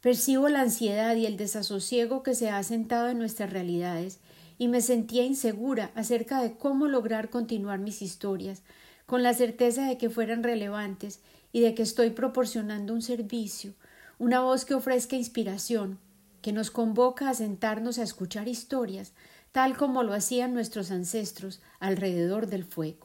Percibo 0.00 0.48
la 0.48 0.62
ansiedad 0.62 1.14
y 1.14 1.24
el 1.24 1.36
desasosiego 1.36 2.24
que 2.24 2.34
se 2.34 2.50
ha 2.50 2.60
sentado 2.64 3.08
en 3.08 3.18
nuestras 3.18 3.52
realidades 3.52 4.18
y 4.58 4.66
me 4.66 4.80
sentía 4.80 5.24
insegura 5.24 5.92
acerca 5.94 6.42
de 6.42 6.56
cómo 6.56 6.88
lograr 6.88 7.30
continuar 7.30 7.78
mis 7.78 8.02
historias, 8.02 8.64
con 9.06 9.22
la 9.22 9.34
certeza 9.34 9.86
de 9.86 9.98
que 9.98 10.10
fueran 10.10 10.42
relevantes 10.42 11.20
y 11.52 11.60
de 11.60 11.76
que 11.76 11.84
estoy 11.84 12.10
proporcionando 12.10 12.92
un 12.92 13.00
servicio, 13.00 13.74
una 14.18 14.40
voz 14.40 14.64
que 14.64 14.74
ofrezca 14.74 15.14
inspiración, 15.14 16.00
que 16.42 16.50
nos 16.50 16.72
convoca 16.72 17.28
a 17.28 17.34
sentarnos 17.34 18.00
a 18.00 18.02
escuchar 18.02 18.48
historias, 18.48 19.12
tal 19.52 19.76
como 19.76 20.02
lo 20.02 20.12
hacían 20.12 20.54
nuestros 20.54 20.90
ancestros 20.90 21.62
alrededor 21.78 22.48
del 22.48 22.64
fuego. 22.64 23.03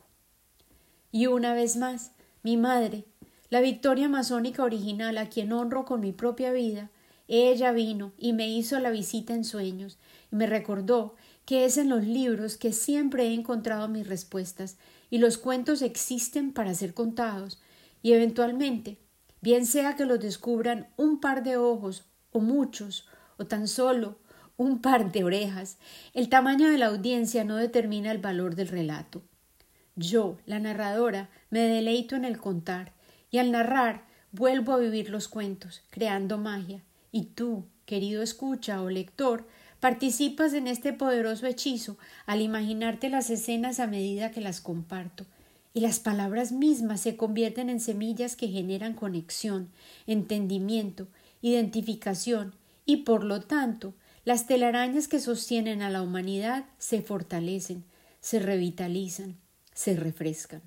Y 1.12 1.25
una 1.25 1.54
vez 1.54 1.75
más, 1.75 2.12
mi 2.44 2.58
madre, 2.58 3.06
la 3.50 3.62
victoria 3.62 4.08
masónica 4.08 4.63
original 4.63 5.18
a 5.18 5.28
quien 5.28 5.51
honro 5.51 5.86
con 5.86 6.01
mi 6.01 6.12
propia 6.12 6.51
vida, 6.51 6.92
ella 7.28 7.72
vino 7.72 8.13
y 8.18 8.34
me 8.34 8.48
hizo 8.48 8.80
la 8.80 8.89
visita 8.89 9.34
en 9.34 9.44
sueños 9.44 9.98
y 10.32 10.36
me 10.36 10.48
recordó 10.48 11.16
que 11.46 11.66
es 11.66 11.78
en 11.78 11.89
los 11.89 12.04
libros 12.04 12.58
que 12.58 12.74
siempre 12.74 13.28
he 13.28 13.34
encontrado 13.34 13.88
mis 13.88 14.08
respuestas 14.08 14.78
y 15.10 15.18
los 15.18 15.38
cuentos 15.38 15.82
existen 15.82 16.54
para 16.54 16.75
ser 16.75 16.94
contados 16.94 17.60
y 18.04 18.13
eventualmente, 18.13 19.00
bien 19.42 19.66
sea 19.66 19.96
que 19.96 20.06
los 20.06 20.20
descubran 20.20 20.89
un 20.96 21.20
par 21.20 21.44
de 21.44 21.58
ojos 21.58 22.06
o 22.32 22.39
muchos, 22.39 23.08
o 23.38 23.46
tan 23.46 23.68
solo 23.68 24.20
un 24.58 24.82
par 24.82 25.12
de 25.12 25.24
orejas, 25.24 25.78
el 26.13 26.30
tamaño 26.30 26.68
de 26.70 26.78
la 26.78 26.88
audiencia 26.88 27.44
no 27.46 27.56
determina 27.56 28.12
el 28.12 28.18
valor 28.20 28.56
del 28.56 28.68
relato. 28.68 29.24
Yo, 30.01 30.38
la 30.46 30.60
narradora, 30.60 31.29
me 31.50 31.60
deleito 31.60 32.15
en 32.15 32.24
el 32.24 32.38
contar, 32.38 32.94
y 33.32 33.39
al 33.39 33.51
narrar 33.51 34.06
vuelvo 34.32 34.72
a 34.72 34.77
vivir 34.77 35.10
los 35.10 35.27
cuentos, 35.27 35.84
creando 35.89 36.38
magia, 36.38 36.82
y 37.12 37.25
tú, 37.25 37.65
querido 37.86 38.24
escucha 38.24 38.82
o 38.82 38.89
lector, 38.89 39.46
participas 39.82 40.53
en 40.53 40.68
este 40.68 40.94
poderoso 40.94 41.48
hechizo 41.48 41.98
al 42.25 42.39
imaginarte 42.39 43.10
las 43.10 43.29
escenas 43.29 43.82
a 43.82 43.88
medida 43.88 44.32
que 44.32 44.39
las 44.39 44.62
comparto, 44.62 45.25
y 45.74 45.82
las 45.82 46.00
palabras 46.00 46.53
mismas 46.53 47.01
se 47.01 47.18
convierten 47.18 47.70
en 47.70 47.82
semillas 47.82 48.38
que 48.38 48.48
generan 48.48 48.94
conexión, 48.94 49.68
entendimiento, 50.08 51.10
identificación 51.41 52.56
y 52.86 53.03
por 53.03 53.25
lo 53.25 53.41
tanto 53.41 53.94
las 54.24 54.48
telarañas 54.48 55.10
que 55.10 55.20
sostienen 55.20 55.82
a 55.82 55.89
la 55.89 56.01
humanidad 56.01 56.68
se 56.77 57.01
fortalecen, 57.01 57.84
se 58.22 58.39
revitalizan, 58.39 59.36
se 59.79 59.95
refrescan. 59.95 60.62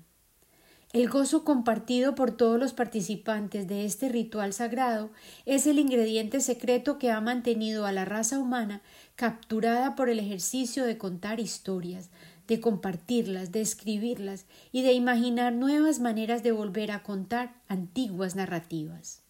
El 0.91 1.07
gozo 1.07 1.43
compartido 1.43 2.15
por 2.15 2.35
todos 2.35 2.59
los 2.59 2.73
participantes 2.73 3.67
de 3.67 3.85
este 3.85 4.09
ritual 4.09 4.53
sagrado 4.53 5.11
es 5.45 5.67
el 5.67 5.77
ingrediente 5.77 6.39
secreto 6.39 6.97
que 6.97 7.11
ha 7.11 7.21
mantenido 7.21 7.85
a 7.85 7.91
la 7.91 8.05
raza 8.05 8.39
humana 8.39 8.81
capturada 9.15 9.95
por 9.95 10.09
el 10.09 10.17
ejercicio 10.17 10.83
de 10.83 10.97
contar 10.97 11.39
historias, 11.39 12.09
de 12.47 12.59
compartirlas, 12.59 13.51
de 13.51 13.61
escribirlas 13.61 14.47
y 14.71 14.81
de 14.81 14.93
imaginar 14.93 15.53
nuevas 15.53 15.99
maneras 15.99 16.41
de 16.41 16.51
volver 16.51 16.89
a 16.89 17.03
contar 17.03 17.53
antiguas 17.67 18.35
narrativas. 18.35 19.21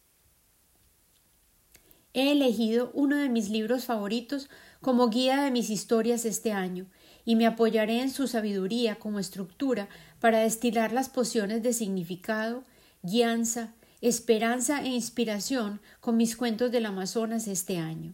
He 2.14 2.32
elegido 2.32 2.90
uno 2.94 3.18
de 3.18 3.28
mis 3.28 3.50
libros 3.50 3.84
favoritos 3.84 4.50
como 4.80 5.10
guía 5.10 5.42
de 5.42 5.52
mis 5.52 5.70
historias 5.70 6.24
este 6.24 6.54
año 6.54 6.86
y 7.26 7.36
me 7.36 7.46
apoyaré 7.46 8.02
en 8.02 8.10
su 8.10 8.28
sabiduría 8.28 8.96
como 8.96 9.20
estructura 9.20 9.88
para 10.20 10.40
destilar 10.40 10.92
las 10.92 11.10
pociones 11.10 11.64
de 11.64 11.74
significado, 11.74 12.64
guianza, 13.02 13.74
esperanza 14.02 14.84
e 14.84 14.88
inspiración 14.88 15.80
con 16.02 16.18
mis 16.18 16.36
cuentos 16.36 16.72
del 16.72 16.86
Amazonas 16.86 17.48
este 17.48 17.78
año. 17.78 18.14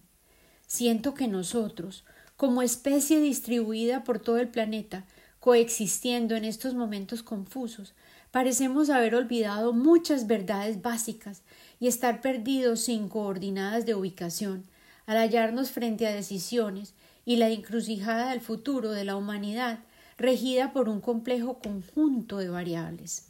Siento 0.68 1.16
que 1.16 1.28
nosotros, 1.28 2.06
como 2.38 2.62
especie 2.62 3.20
distribuida 3.20 4.04
por 4.04 4.20
todo 4.20 4.38
el 4.38 4.50
planeta, 4.50 5.06
coexistiendo 5.40 6.36
en 6.36 6.46
estos 6.46 6.76
momentos 6.76 7.24
confusos, 7.24 7.94
parecemos 8.32 8.90
haber 8.90 9.16
olvidado 9.16 9.74
muchas 9.74 10.28
verdades 10.28 10.82
básicas 10.82 11.42
y 11.80 11.88
estar 11.88 12.22
perdidos 12.22 12.82
sin 12.82 13.10
coordinadas 13.10 13.86
de 13.86 13.96
ubicación, 13.96 14.66
al 15.06 15.18
hallarnos 15.18 15.72
frente 15.72 16.06
a 16.06 16.14
decisiones 16.14 16.94
y 17.30 17.36
la 17.36 17.52
encrucijada 17.52 18.32
del 18.32 18.42
futuro 18.42 18.90
de 18.90 19.06
la 19.06 19.16
humanidad 19.16 19.84
regida 20.18 20.74
por 20.74 20.90
un 20.90 21.00
complejo 21.00 21.60
conjunto 21.60 22.40
de 22.40 22.50
variables. 22.50 23.28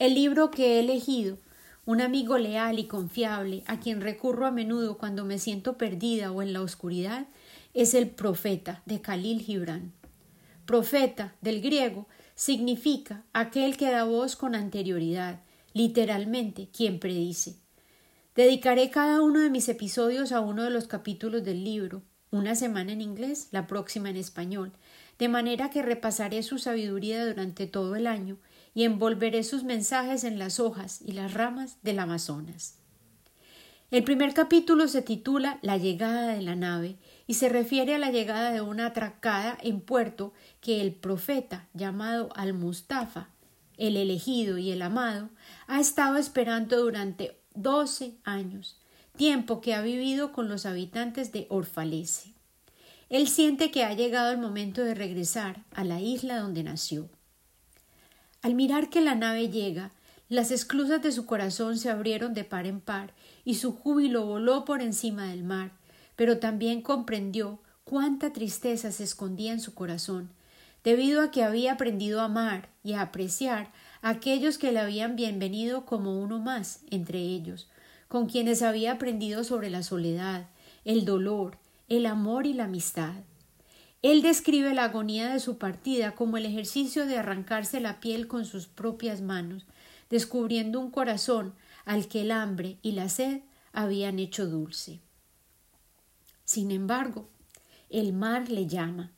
El 0.00 0.14
libro 0.14 0.50
que 0.50 0.66
he 0.66 0.80
elegido, 0.80 1.38
un 1.86 2.00
amigo 2.00 2.38
leal 2.38 2.80
y 2.80 2.88
confiable 2.88 3.62
a 3.68 3.78
quien 3.78 4.00
recurro 4.00 4.46
a 4.46 4.50
menudo 4.50 4.98
cuando 4.98 5.24
me 5.24 5.38
siento 5.38 5.78
perdida 5.78 6.32
o 6.32 6.42
en 6.42 6.52
la 6.52 6.60
oscuridad, 6.60 7.28
es 7.72 7.94
el 7.94 8.10
profeta 8.10 8.82
de 8.84 9.00
Khalil 9.00 9.42
Gibran. 9.42 9.92
Profeta, 10.66 11.36
del 11.40 11.60
griego, 11.60 12.08
significa 12.34 13.24
aquel 13.32 13.76
que 13.76 13.92
da 13.92 14.02
voz 14.02 14.34
con 14.34 14.56
anterioridad, 14.56 15.42
literalmente 15.72 16.68
quien 16.76 16.98
predice. 16.98 17.60
Dedicaré 18.34 18.90
cada 18.90 19.22
uno 19.22 19.38
de 19.38 19.50
mis 19.50 19.68
episodios 19.68 20.32
a 20.32 20.40
uno 20.40 20.64
de 20.64 20.70
los 20.70 20.88
capítulos 20.88 21.44
del 21.44 21.62
libro, 21.62 22.02
una 22.30 22.54
semana 22.54 22.92
en 22.92 23.00
inglés, 23.00 23.48
la 23.50 23.66
próxima 23.66 24.10
en 24.10 24.16
español, 24.16 24.72
de 25.18 25.28
manera 25.28 25.70
que 25.70 25.82
repasaré 25.82 26.42
su 26.42 26.58
sabiduría 26.58 27.26
durante 27.26 27.66
todo 27.66 27.96
el 27.96 28.06
año 28.06 28.38
y 28.74 28.84
envolveré 28.84 29.42
sus 29.42 29.64
mensajes 29.64 30.24
en 30.24 30.38
las 30.38 30.60
hojas 30.60 31.00
y 31.02 31.12
las 31.12 31.34
ramas 31.34 31.78
del 31.82 31.98
Amazonas. 31.98 32.78
El 33.90 34.04
primer 34.04 34.34
capítulo 34.34 34.86
se 34.86 35.00
titula 35.00 35.58
La 35.62 35.78
llegada 35.78 36.34
de 36.34 36.42
la 36.42 36.54
nave 36.54 36.98
y 37.26 37.34
se 37.34 37.48
refiere 37.48 37.94
a 37.94 37.98
la 37.98 38.10
llegada 38.10 38.52
de 38.52 38.60
una 38.60 38.86
atracada 38.86 39.56
en 39.62 39.80
puerto 39.80 40.34
que 40.60 40.82
el 40.82 40.92
profeta 40.92 41.68
llamado 41.72 42.28
Al-Mustafa, 42.34 43.30
el 43.78 43.96
elegido 43.96 44.58
y 44.58 44.72
el 44.72 44.82
amado, 44.82 45.30
ha 45.66 45.80
estado 45.80 46.18
esperando 46.18 46.76
durante 46.76 47.40
doce 47.54 48.14
años, 48.24 48.78
tiempo 49.18 49.60
que 49.60 49.74
ha 49.74 49.82
vivido 49.82 50.32
con 50.32 50.48
los 50.48 50.64
habitantes 50.64 51.32
de 51.32 51.46
Orfalese. 51.50 52.32
Él 53.10 53.28
siente 53.28 53.70
que 53.70 53.84
ha 53.84 53.92
llegado 53.92 54.30
el 54.30 54.38
momento 54.38 54.82
de 54.82 54.94
regresar 54.94 55.64
a 55.74 55.82
la 55.84 56.00
isla 56.00 56.38
donde 56.38 56.62
nació. 56.62 57.10
Al 58.42 58.54
mirar 58.54 58.88
que 58.88 59.00
la 59.00 59.16
nave 59.16 59.48
llega, 59.48 59.90
las 60.28 60.52
esclusas 60.52 61.02
de 61.02 61.10
su 61.10 61.26
corazón 61.26 61.78
se 61.78 61.90
abrieron 61.90 62.32
de 62.32 62.44
par 62.44 62.66
en 62.66 62.80
par 62.80 63.12
y 63.44 63.56
su 63.56 63.72
júbilo 63.72 64.24
voló 64.24 64.64
por 64.64 64.82
encima 64.82 65.26
del 65.26 65.42
mar, 65.42 65.72
pero 66.14 66.38
también 66.38 66.80
comprendió 66.80 67.58
cuánta 67.82 68.32
tristeza 68.32 68.92
se 68.92 69.02
escondía 69.02 69.52
en 69.52 69.60
su 69.60 69.74
corazón, 69.74 70.30
debido 70.84 71.22
a 71.22 71.32
que 71.32 71.42
había 71.42 71.72
aprendido 71.72 72.20
a 72.20 72.26
amar 72.26 72.68
y 72.84 72.92
a 72.92 73.02
apreciar 73.02 73.72
a 74.00 74.10
aquellos 74.10 74.58
que 74.58 74.70
le 74.70 74.78
habían 74.78 75.16
bienvenido 75.16 75.86
como 75.86 76.20
uno 76.20 76.38
más 76.38 76.82
entre 76.90 77.18
ellos, 77.18 77.68
con 78.08 78.26
quienes 78.26 78.62
había 78.62 78.92
aprendido 78.92 79.44
sobre 79.44 79.70
la 79.70 79.82
soledad, 79.82 80.48
el 80.84 81.04
dolor, 81.04 81.58
el 81.88 82.06
amor 82.06 82.46
y 82.46 82.54
la 82.54 82.64
amistad. 82.64 83.14
Él 84.02 84.22
describe 84.22 84.74
la 84.74 84.84
agonía 84.84 85.28
de 85.28 85.40
su 85.40 85.58
partida 85.58 86.14
como 86.14 86.36
el 86.36 86.46
ejercicio 86.46 87.06
de 87.06 87.18
arrancarse 87.18 87.80
la 87.80 88.00
piel 88.00 88.28
con 88.28 88.44
sus 88.44 88.66
propias 88.66 89.20
manos, 89.20 89.66
descubriendo 90.08 90.80
un 90.80 90.90
corazón 90.90 91.54
al 91.84 92.08
que 92.08 92.22
el 92.22 92.30
hambre 92.30 92.78
y 92.82 92.92
la 92.92 93.08
sed 93.08 93.42
habían 93.72 94.18
hecho 94.18 94.46
dulce. 94.46 95.00
Sin 96.44 96.70
embargo, 96.70 97.28
el 97.90 98.12
mar 98.12 98.50
le 98.50 98.66
llama. 98.66 99.12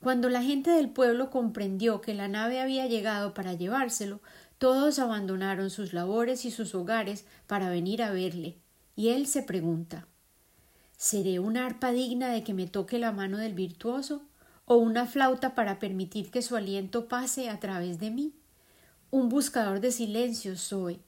Cuando 0.00 0.28
la 0.28 0.42
gente 0.42 0.70
del 0.70 0.88
pueblo 0.88 1.30
comprendió 1.30 2.00
que 2.00 2.14
la 2.14 2.28
nave 2.28 2.60
había 2.60 2.86
llegado 2.86 3.34
para 3.34 3.54
llevárselo, 3.54 4.20
todos 4.60 4.98
abandonaron 4.98 5.70
sus 5.70 5.94
labores 5.94 6.44
y 6.44 6.50
sus 6.50 6.74
hogares 6.74 7.24
para 7.46 7.70
venir 7.70 8.02
a 8.02 8.10
verle, 8.10 8.58
y 8.94 9.08
él 9.08 9.26
se 9.26 9.42
pregunta 9.42 10.06
¿Seré 10.98 11.38
una 11.38 11.64
arpa 11.64 11.92
digna 11.92 12.28
de 12.28 12.44
que 12.44 12.52
me 12.52 12.66
toque 12.66 12.98
la 12.98 13.10
mano 13.10 13.38
del 13.38 13.54
virtuoso? 13.54 14.20
¿O 14.66 14.76
una 14.76 15.06
flauta 15.06 15.54
para 15.54 15.78
permitir 15.78 16.30
que 16.30 16.42
su 16.42 16.56
aliento 16.56 17.08
pase 17.08 17.48
a 17.48 17.58
través 17.58 18.00
de 18.00 18.10
mí? 18.10 18.34
Un 19.10 19.30
buscador 19.30 19.80
de 19.80 19.92
silencios 19.92 20.60
soy. 20.60 21.00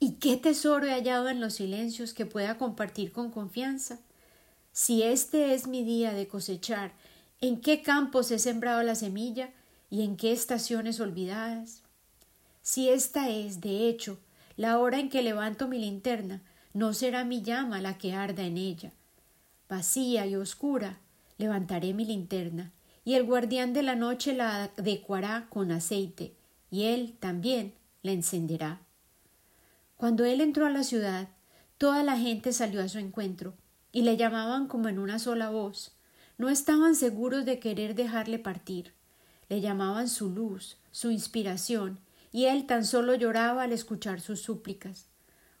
¿Y 0.00 0.12
qué 0.12 0.38
tesoro 0.38 0.86
he 0.86 0.92
hallado 0.92 1.28
en 1.28 1.42
los 1.42 1.52
silencios 1.52 2.14
que 2.14 2.24
pueda 2.24 2.56
compartir 2.56 3.12
con 3.12 3.30
confianza? 3.30 3.98
Si 4.72 5.02
este 5.02 5.52
es 5.52 5.66
mi 5.66 5.84
día 5.84 6.14
de 6.14 6.26
cosechar, 6.26 6.94
¿en 7.42 7.60
qué 7.60 7.82
campos 7.82 8.30
he 8.30 8.38
sembrado 8.38 8.82
la 8.82 8.94
semilla 8.94 9.50
y 9.90 10.04
en 10.04 10.16
qué 10.16 10.32
estaciones 10.32 11.00
olvidadas? 11.00 11.83
Si 12.64 12.88
esta 12.88 13.28
es, 13.28 13.60
de 13.60 13.90
hecho, 13.90 14.18
la 14.56 14.78
hora 14.78 14.98
en 14.98 15.10
que 15.10 15.22
levanto 15.22 15.68
mi 15.68 15.78
linterna, 15.78 16.40
no 16.72 16.94
será 16.94 17.22
mi 17.22 17.42
llama 17.42 17.82
la 17.82 17.98
que 17.98 18.14
arda 18.14 18.42
en 18.42 18.56
ella, 18.56 18.90
vacía 19.68 20.26
y 20.26 20.34
oscura, 20.34 20.98
levantaré 21.36 21.92
mi 21.92 22.06
linterna, 22.06 22.72
y 23.04 23.16
el 23.16 23.24
guardián 23.24 23.74
de 23.74 23.82
la 23.82 23.96
noche 23.96 24.32
la 24.32 24.72
adecuará 24.78 25.46
con 25.50 25.72
aceite, 25.72 26.32
y 26.70 26.84
él 26.84 27.18
también 27.20 27.74
la 28.02 28.12
encenderá. 28.12 28.80
Cuando 29.98 30.24
él 30.24 30.40
entró 30.40 30.64
a 30.64 30.70
la 30.70 30.84
ciudad, 30.84 31.28
toda 31.76 32.02
la 32.02 32.16
gente 32.16 32.54
salió 32.54 32.82
a 32.82 32.88
su 32.88 32.96
encuentro, 32.98 33.52
y 33.92 34.02
le 34.02 34.16
llamaban 34.16 34.68
como 34.68 34.88
en 34.88 34.98
una 34.98 35.18
sola 35.18 35.50
voz. 35.50 35.92
No 36.38 36.48
estaban 36.48 36.94
seguros 36.94 37.44
de 37.44 37.58
querer 37.58 37.94
dejarle 37.94 38.38
partir. 38.38 38.94
Le 39.50 39.60
llamaban 39.60 40.08
su 40.08 40.30
luz, 40.30 40.78
su 40.92 41.10
inspiración, 41.10 42.00
y 42.34 42.46
él 42.46 42.66
tan 42.66 42.84
solo 42.84 43.14
lloraba 43.14 43.62
al 43.62 43.70
escuchar 43.70 44.20
sus 44.20 44.40
súplicas. 44.40 45.06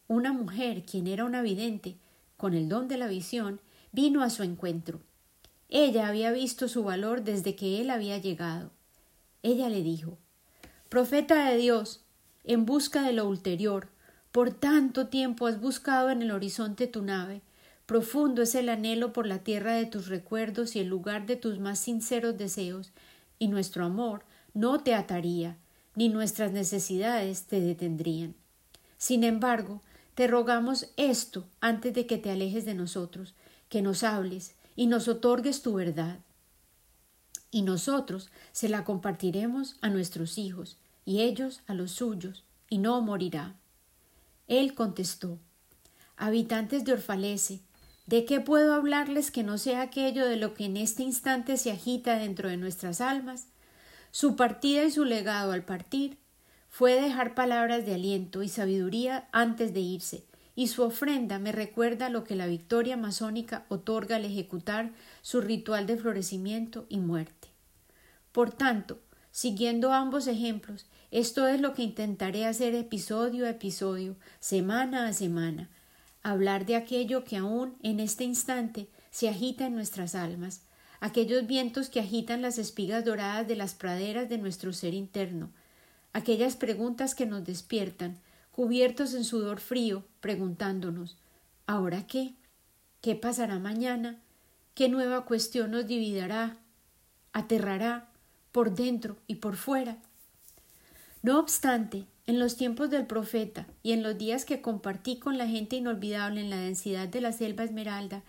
Una 0.08 0.32
mujer, 0.32 0.84
quien 0.84 1.06
era 1.06 1.24
una 1.24 1.40
vidente, 1.40 1.98
con 2.36 2.52
el 2.52 2.68
don 2.68 2.88
de 2.88 2.98
la 2.98 3.06
visión, 3.06 3.60
vino 3.92 4.24
a 4.24 4.28
su 4.28 4.42
encuentro. 4.42 4.98
Ella 5.68 6.08
había 6.08 6.32
visto 6.32 6.66
su 6.66 6.82
valor 6.82 7.22
desde 7.22 7.54
que 7.54 7.80
él 7.80 7.90
había 7.90 8.18
llegado. 8.18 8.72
Ella 9.44 9.68
le 9.68 9.84
dijo 9.84 10.18
Profeta 10.88 11.48
de 11.48 11.58
Dios, 11.58 12.02
en 12.42 12.66
busca 12.66 13.02
de 13.02 13.12
lo 13.12 13.28
ulterior, 13.28 13.86
por 14.32 14.52
tanto 14.52 15.06
tiempo 15.06 15.46
has 15.46 15.60
buscado 15.60 16.10
en 16.10 16.22
el 16.22 16.32
horizonte 16.32 16.88
tu 16.88 17.02
nave, 17.02 17.42
profundo 17.86 18.42
es 18.42 18.56
el 18.56 18.68
anhelo 18.68 19.12
por 19.12 19.28
la 19.28 19.38
tierra 19.38 19.74
de 19.74 19.86
tus 19.86 20.08
recuerdos 20.08 20.74
y 20.74 20.80
el 20.80 20.88
lugar 20.88 21.26
de 21.26 21.36
tus 21.36 21.60
más 21.60 21.78
sinceros 21.78 22.36
deseos, 22.36 22.90
y 23.38 23.46
nuestro 23.46 23.84
amor 23.84 24.24
no 24.54 24.80
te 24.80 24.92
ataría, 24.92 25.56
ni 25.94 26.08
nuestras 26.08 26.52
necesidades 26.52 27.44
te 27.44 27.60
detendrían. 27.60 28.34
Sin 28.98 29.24
embargo, 29.24 29.82
te 30.14 30.26
rogamos 30.26 30.88
esto 30.96 31.46
antes 31.60 31.94
de 31.94 32.06
que 32.06 32.18
te 32.18 32.30
alejes 32.30 32.64
de 32.64 32.74
nosotros, 32.74 33.34
que 33.68 33.82
nos 33.82 34.02
hables 34.02 34.54
y 34.76 34.86
nos 34.86 35.08
otorgues 35.08 35.62
tu 35.62 35.74
verdad. 35.74 36.18
Y 37.50 37.62
nosotros 37.62 38.30
se 38.52 38.68
la 38.68 38.84
compartiremos 38.84 39.76
a 39.80 39.88
nuestros 39.88 40.38
hijos 40.38 40.78
y 41.04 41.20
ellos 41.20 41.62
a 41.66 41.74
los 41.74 41.92
suyos, 41.92 42.44
y 42.70 42.78
no 42.78 43.00
morirá. 43.02 43.54
Él 44.48 44.74
contestó 44.74 45.38
Habitantes 46.16 46.84
de 46.84 46.92
Orfalese, 46.92 47.60
¿de 48.06 48.24
qué 48.24 48.40
puedo 48.40 48.74
hablarles 48.74 49.30
que 49.30 49.42
no 49.42 49.58
sea 49.58 49.82
aquello 49.82 50.26
de 50.26 50.36
lo 50.36 50.54
que 50.54 50.64
en 50.64 50.76
este 50.76 51.02
instante 51.02 51.56
se 51.56 51.70
agita 51.70 52.18
dentro 52.18 52.48
de 52.48 52.56
nuestras 52.56 53.00
almas? 53.00 53.48
Su 54.14 54.36
partida 54.36 54.84
y 54.84 54.92
su 54.92 55.04
legado 55.04 55.50
al 55.50 55.64
partir 55.64 56.18
fue 56.68 56.94
dejar 56.94 57.34
palabras 57.34 57.84
de 57.84 57.94
aliento 57.94 58.44
y 58.44 58.48
sabiduría 58.48 59.28
antes 59.32 59.74
de 59.74 59.80
irse, 59.80 60.24
y 60.54 60.68
su 60.68 60.84
ofrenda 60.84 61.40
me 61.40 61.50
recuerda 61.50 62.10
lo 62.10 62.22
que 62.22 62.36
la 62.36 62.46
victoria 62.46 62.96
masónica 62.96 63.66
otorga 63.68 64.14
al 64.14 64.24
ejecutar 64.24 64.92
su 65.20 65.40
ritual 65.40 65.88
de 65.88 65.96
florecimiento 65.96 66.86
y 66.88 67.00
muerte. 67.00 67.48
Por 68.30 68.52
tanto, 68.52 69.00
siguiendo 69.32 69.92
ambos 69.92 70.28
ejemplos, 70.28 70.86
esto 71.10 71.48
es 71.48 71.60
lo 71.60 71.74
que 71.74 71.82
intentaré 71.82 72.46
hacer 72.46 72.76
episodio 72.76 73.46
a 73.46 73.50
episodio, 73.50 74.14
semana 74.38 75.08
a 75.08 75.12
semana, 75.12 75.70
hablar 76.22 76.66
de 76.66 76.76
aquello 76.76 77.24
que 77.24 77.36
aún 77.36 77.76
en 77.82 77.98
este 77.98 78.22
instante 78.22 78.88
se 79.10 79.28
agita 79.28 79.66
en 79.66 79.74
nuestras 79.74 80.14
almas, 80.14 80.62
aquellos 81.04 81.46
vientos 81.46 81.90
que 81.90 82.00
agitan 82.00 82.40
las 82.40 82.56
espigas 82.56 83.04
doradas 83.04 83.46
de 83.46 83.56
las 83.56 83.74
praderas 83.74 84.30
de 84.30 84.38
nuestro 84.38 84.72
ser 84.72 84.94
interno, 84.94 85.50
aquellas 86.14 86.56
preguntas 86.56 87.14
que 87.14 87.26
nos 87.26 87.44
despiertan, 87.44 88.18
cubiertos 88.52 89.12
en 89.12 89.24
sudor 89.24 89.60
frío, 89.60 90.02
preguntándonos 90.20 91.18
¿Ahora 91.66 92.06
qué? 92.06 92.32
¿Qué 93.02 93.16
pasará 93.16 93.58
mañana? 93.58 94.18
¿Qué 94.74 94.88
nueva 94.88 95.26
cuestión 95.26 95.72
nos 95.72 95.86
dividirá, 95.86 96.56
aterrará, 97.34 98.08
por 98.50 98.74
dentro 98.74 99.18
y 99.26 99.34
por 99.34 99.56
fuera? 99.56 99.98
No 101.20 101.38
obstante, 101.38 102.06
en 102.26 102.38
los 102.38 102.56
tiempos 102.56 102.88
del 102.88 103.06
profeta 103.06 103.66
y 103.82 103.92
en 103.92 104.02
los 104.02 104.16
días 104.16 104.46
que 104.46 104.62
compartí 104.62 105.18
con 105.18 105.36
la 105.36 105.48
gente 105.48 105.76
inolvidable 105.76 106.40
en 106.40 106.48
la 106.48 106.56
densidad 106.56 107.08
de 107.08 107.20
la 107.20 107.32
selva 107.32 107.64
esmeralda, 107.64 108.22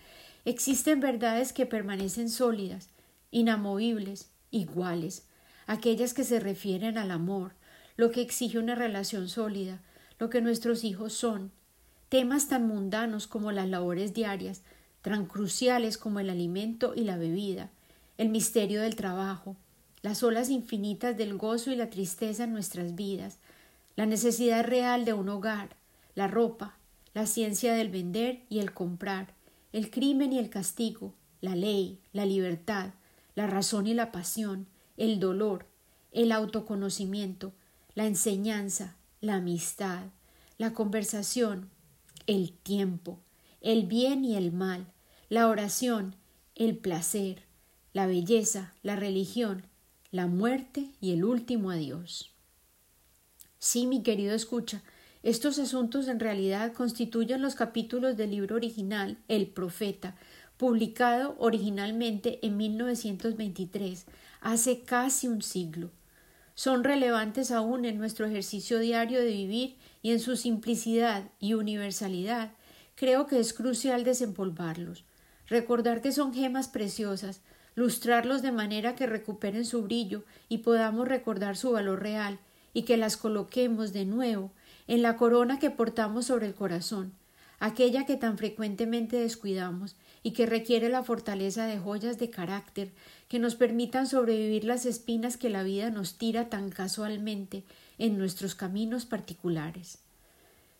existen 0.46 1.00
verdades 1.00 1.52
que 1.52 1.66
permanecen 1.66 2.30
sólidas, 2.30 2.88
inamovibles, 3.32 4.30
iguales, 4.52 5.26
aquellas 5.66 6.14
que 6.14 6.22
se 6.22 6.38
refieren 6.38 6.98
al 6.98 7.10
amor, 7.10 7.52
lo 7.96 8.12
que 8.12 8.22
exige 8.22 8.58
una 8.58 8.76
relación 8.76 9.28
sólida, 9.28 9.82
lo 10.20 10.30
que 10.30 10.40
nuestros 10.40 10.84
hijos 10.84 11.12
son, 11.12 11.50
temas 12.08 12.48
tan 12.48 12.68
mundanos 12.68 13.26
como 13.26 13.50
las 13.50 13.68
labores 13.68 14.14
diarias, 14.14 14.62
tan 15.02 15.26
cruciales 15.26 15.98
como 15.98 16.20
el 16.20 16.30
alimento 16.30 16.92
y 16.94 17.02
la 17.02 17.16
bebida, 17.16 17.70
el 18.16 18.28
misterio 18.28 18.82
del 18.82 18.94
trabajo, 18.94 19.56
las 20.02 20.22
olas 20.22 20.48
infinitas 20.48 21.16
del 21.16 21.36
gozo 21.36 21.72
y 21.72 21.76
la 21.76 21.90
tristeza 21.90 22.44
en 22.44 22.52
nuestras 22.52 22.94
vidas, 22.94 23.38
la 23.96 24.06
necesidad 24.06 24.64
real 24.64 25.04
de 25.04 25.12
un 25.12 25.28
hogar, 25.28 25.70
la 26.14 26.28
ropa, 26.28 26.76
la 27.14 27.26
ciencia 27.26 27.74
del 27.74 27.88
vender 27.88 28.42
y 28.48 28.60
el 28.60 28.72
comprar, 28.72 29.35
el 29.72 29.90
crimen 29.90 30.32
y 30.32 30.38
el 30.38 30.50
castigo, 30.50 31.14
la 31.40 31.54
ley, 31.54 32.00
la 32.12 32.24
libertad, 32.26 32.94
la 33.34 33.46
razón 33.46 33.86
y 33.86 33.94
la 33.94 34.12
pasión, 34.12 34.66
el 34.96 35.20
dolor, 35.20 35.66
el 36.12 36.32
autoconocimiento, 36.32 37.52
la 37.94 38.06
enseñanza, 38.06 38.96
la 39.20 39.36
amistad, 39.36 40.04
la 40.58 40.72
conversación, 40.72 41.70
el 42.26 42.52
tiempo, 42.52 43.20
el 43.60 43.86
bien 43.86 44.24
y 44.24 44.36
el 44.36 44.52
mal, 44.52 44.86
la 45.28 45.48
oración, 45.48 46.16
el 46.54 46.76
placer, 46.78 47.42
la 47.92 48.06
belleza, 48.06 48.74
la 48.82 48.96
religión, 48.96 49.66
la 50.10 50.26
muerte 50.26 50.90
y 51.00 51.12
el 51.12 51.24
último 51.24 51.70
adiós. 51.70 52.32
Sí, 53.58 53.86
mi 53.86 54.02
querido 54.02 54.34
escucha, 54.34 54.82
estos 55.26 55.58
asuntos 55.58 56.06
en 56.06 56.20
realidad 56.20 56.72
constituyen 56.72 57.42
los 57.42 57.56
capítulos 57.56 58.16
del 58.16 58.30
libro 58.30 58.54
original 58.54 59.18
El 59.26 59.48
Profeta, 59.48 60.14
publicado 60.56 61.34
originalmente 61.40 62.38
en 62.46 62.56
1923, 62.56 64.06
hace 64.40 64.82
casi 64.82 65.26
un 65.26 65.42
siglo. 65.42 65.90
Son 66.54 66.84
relevantes 66.84 67.50
aún 67.50 67.86
en 67.86 67.98
nuestro 67.98 68.26
ejercicio 68.26 68.78
diario 68.78 69.18
de 69.18 69.32
vivir 69.32 69.76
y 70.00 70.12
en 70.12 70.20
su 70.20 70.36
simplicidad 70.36 71.24
y 71.40 71.54
universalidad, 71.54 72.52
creo 72.94 73.26
que 73.26 73.40
es 73.40 73.52
crucial 73.52 74.04
desempolvarlos, 74.04 75.02
recordar 75.48 76.02
que 76.02 76.12
son 76.12 76.34
gemas 76.34 76.68
preciosas, 76.68 77.40
lustrarlos 77.74 78.42
de 78.42 78.52
manera 78.52 78.94
que 78.94 79.08
recuperen 79.08 79.64
su 79.64 79.82
brillo 79.82 80.22
y 80.48 80.58
podamos 80.58 81.08
recordar 81.08 81.56
su 81.56 81.72
valor 81.72 82.00
real, 82.00 82.38
y 82.72 82.82
que 82.82 82.96
las 82.96 83.16
coloquemos 83.16 83.92
de 83.92 84.04
nuevo 84.04 84.52
en 84.88 85.02
la 85.02 85.16
corona 85.16 85.58
que 85.58 85.70
portamos 85.70 86.26
sobre 86.26 86.46
el 86.46 86.54
corazón, 86.54 87.12
aquella 87.58 88.06
que 88.06 88.16
tan 88.16 88.38
frecuentemente 88.38 89.16
descuidamos 89.16 89.96
y 90.22 90.32
que 90.32 90.46
requiere 90.46 90.88
la 90.88 91.02
fortaleza 91.02 91.66
de 91.66 91.78
joyas 91.78 92.18
de 92.18 92.30
carácter 92.30 92.92
que 93.28 93.38
nos 93.38 93.54
permitan 93.54 94.06
sobrevivir 94.06 94.64
las 94.64 94.86
espinas 94.86 95.36
que 95.36 95.50
la 95.50 95.62
vida 95.62 95.90
nos 95.90 96.18
tira 96.18 96.48
tan 96.48 96.70
casualmente 96.70 97.64
en 97.98 98.18
nuestros 98.18 98.54
caminos 98.54 99.06
particulares. 99.06 99.98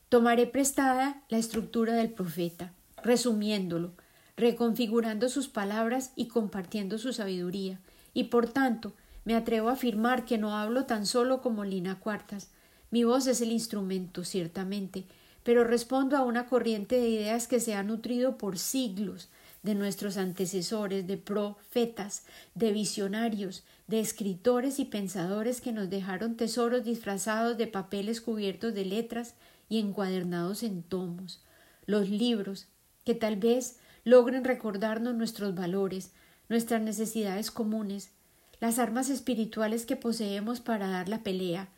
Tomaré 0.08 0.46
prestada 0.46 1.22
la 1.28 1.38
estructura 1.38 1.94
del 1.94 2.10
profeta, 2.10 2.72
resumiéndolo, 3.02 3.92
reconfigurando 4.36 5.28
sus 5.28 5.48
palabras 5.48 6.12
y 6.14 6.28
compartiendo 6.28 6.98
su 6.98 7.12
sabiduría, 7.12 7.80
y 8.12 8.24
por 8.24 8.48
tanto 8.48 8.92
me 9.24 9.34
atrevo 9.34 9.68
a 9.68 9.72
afirmar 9.72 10.24
que 10.24 10.38
no 10.38 10.56
hablo 10.56 10.84
tan 10.84 11.06
solo 11.06 11.40
como 11.40 11.64
Lina 11.64 11.98
Cuartas. 11.98 12.50
Mi 12.90 13.04
voz 13.04 13.26
es 13.26 13.40
el 13.40 13.52
instrumento, 13.52 14.24
ciertamente, 14.24 15.04
pero 15.42 15.64
respondo 15.64 16.16
a 16.16 16.22
una 16.22 16.46
corriente 16.46 16.96
de 16.96 17.08
ideas 17.08 17.46
que 17.46 17.60
se 17.60 17.74
ha 17.74 17.82
nutrido 17.82 18.36
por 18.36 18.58
siglos 18.58 19.28
de 19.62 19.74
nuestros 19.74 20.16
antecesores, 20.16 21.06
de 21.06 21.16
profetas, 21.16 22.24
de 22.54 22.72
visionarios, 22.72 23.64
de 23.88 24.00
escritores 24.00 24.78
y 24.78 24.84
pensadores 24.84 25.60
que 25.60 25.72
nos 25.72 25.90
dejaron 25.90 26.36
tesoros 26.36 26.84
disfrazados 26.84 27.58
de 27.58 27.66
papeles 27.66 28.20
cubiertos 28.20 28.74
de 28.74 28.84
letras 28.84 29.34
y 29.68 29.80
encuadernados 29.80 30.62
en 30.62 30.82
tomos, 30.82 31.42
los 31.86 32.08
libros, 32.08 32.66
que 33.04 33.14
tal 33.14 33.36
vez 33.36 33.78
logren 34.04 34.44
recordarnos 34.44 35.14
nuestros 35.14 35.54
valores, 35.54 36.12
nuestras 36.48 36.80
necesidades 36.80 37.50
comunes, 37.50 38.10
las 38.60 38.78
armas 38.78 39.10
espirituales 39.10 39.84
que 39.84 39.96
poseemos 39.96 40.60
para 40.60 40.88
dar 40.88 41.08
la 41.08 41.22
pelea, 41.24 41.68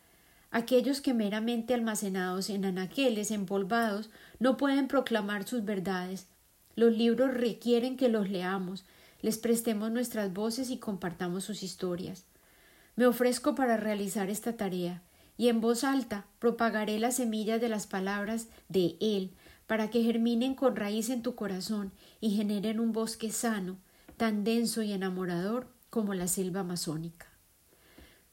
aquellos 0.51 1.01
que 1.01 1.13
meramente 1.13 1.73
almacenados 1.73 2.49
en 2.49 2.65
anaqueles 2.65 3.31
empolvados 3.31 4.09
no 4.39 4.57
pueden 4.57 4.87
proclamar 4.87 5.47
sus 5.47 5.63
verdades. 5.63 6.27
Los 6.75 6.95
libros 6.95 7.33
requieren 7.33 7.97
que 7.97 8.09
los 8.09 8.29
leamos, 8.29 8.85
les 9.21 9.37
prestemos 9.37 9.91
nuestras 9.91 10.33
voces 10.33 10.69
y 10.69 10.77
compartamos 10.77 11.43
sus 11.43 11.63
historias. 11.63 12.25
Me 12.95 13.05
ofrezco 13.05 13.55
para 13.55 13.77
realizar 13.77 14.29
esta 14.29 14.57
tarea, 14.57 15.01
y 15.37 15.47
en 15.47 15.61
voz 15.61 15.83
alta 15.83 16.25
propagaré 16.39 16.99
las 16.99 17.15
semillas 17.15 17.61
de 17.61 17.69
las 17.69 17.87
palabras 17.87 18.47
de 18.67 18.97
Él, 18.99 19.31
para 19.67 19.89
que 19.89 20.03
germinen 20.03 20.55
con 20.55 20.75
raíz 20.75 21.09
en 21.09 21.21
tu 21.21 21.35
corazón 21.35 21.91
y 22.19 22.31
generen 22.31 22.79
un 22.79 22.91
bosque 22.91 23.31
sano, 23.31 23.77
tan 24.17 24.43
denso 24.43 24.81
y 24.81 24.91
enamorador 24.91 25.67
como 25.89 26.13
la 26.13 26.27
selva 26.27 26.61
amazónica. 26.61 27.28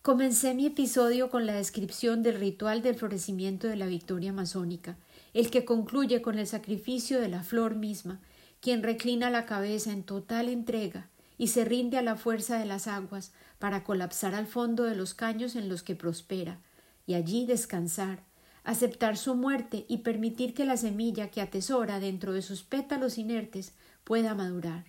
Comencé 0.07 0.55
mi 0.55 0.67
episodio 0.67 1.31
con 1.31 1.47
la 1.47 1.55
descripción 1.55 2.23
del 2.23 2.39
ritual 2.39 2.81
del 2.81 2.95
florecimiento 2.95 3.67
de 3.67 3.75
la 3.75 3.87
victoria 3.87 4.31
amazónica, 4.31 4.97
el 5.35 5.51
que 5.51 5.65
concluye 5.65 6.23
con 6.23 6.39
el 6.39 6.47
sacrificio 6.47 7.21
de 7.21 7.27
la 7.27 7.43
flor 7.43 7.75
misma, 7.75 8.21
quien 8.61 8.85
reclina 8.85 9.31
la 9.31 9.47
cabeza 9.47 9.91
en 9.91 10.05
total 10.05 10.49
entrega 10.49 11.09
y 11.39 11.49
se 11.49 11.65
rinde 11.65 11.99
a 11.99 12.03
la 12.03 12.15
fuerza 12.15 12.57
de 12.57 12.67
las 12.67 12.87
aguas 12.87 13.33
para 13.59 13.83
colapsar 13.83 14.37
al 14.37 14.47
fondo 14.47 14.85
de 14.85 14.95
los 14.95 15.13
caños 15.13 15.57
en 15.57 15.69
los 15.69 15.83
que 15.83 15.97
prospera, 15.97 16.61
y 17.05 17.15
allí 17.15 17.45
descansar, 17.45 18.23
aceptar 18.63 19.17
su 19.17 19.35
muerte 19.35 19.87
y 19.89 19.99
permitir 19.99 20.55
que 20.55 20.67
la 20.67 20.77
semilla 20.77 21.33
que 21.33 21.41
atesora 21.41 21.99
dentro 21.99 22.33
de 22.33 22.43
sus 22.43 22.63
pétalos 22.63 23.19
inertes 23.19 23.73
pueda 24.05 24.37
madurar. 24.37 24.85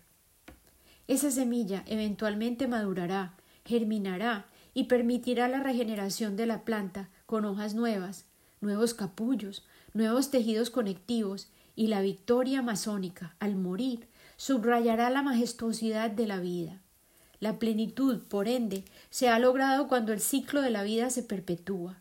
Esa 1.08 1.32
semilla 1.32 1.84
eventualmente 1.88 2.67
madurará, 2.67 3.34
germinará 3.65 4.45
y 4.78 4.84
permitirá 4.84 5.48
la 5.48 5.60
regeneración 5.60 6.36
de 6.36 6.46
la 6.46 6.63
planta 6.63 7.10
con 7.26 7.46
hojas 7.46 7.74
nuevas, 7.74 8.26
nuevos 8.62 8.94
capullos, 8.94 9.66
nuevos 9.94 10.30
tejidos 10.30 10.70
conectivos 10.70 11.48
y 11.76 11.88
la 11.88 12.02
victoria 12.02 12.62
masónica, 12.62 13.36
al 13.40 13.56
morir, 13.56 14.08
subrayará 14.36 15.10
la 15.10 15.24
majestuosidad 15.24 16.12
de 16.12 16.28
la 16.28 16.40
vida. 16.40 16.80
La 17.40 17.58
plenitud, 17.58 18.22
por 18.28 18.48
ende, 18.48 18.86
se 19.10 19.30
ha 19.30 19.40
logrado 19.40 19.88
cuando 19.88 20.13
el 20.13 20.20
ciclo 20.20 20.62
de 20.62 20.70
la 20.70 20.84
vida 20.84 21.10
se 21.10 21.24
perpetúa. 21.24 21.98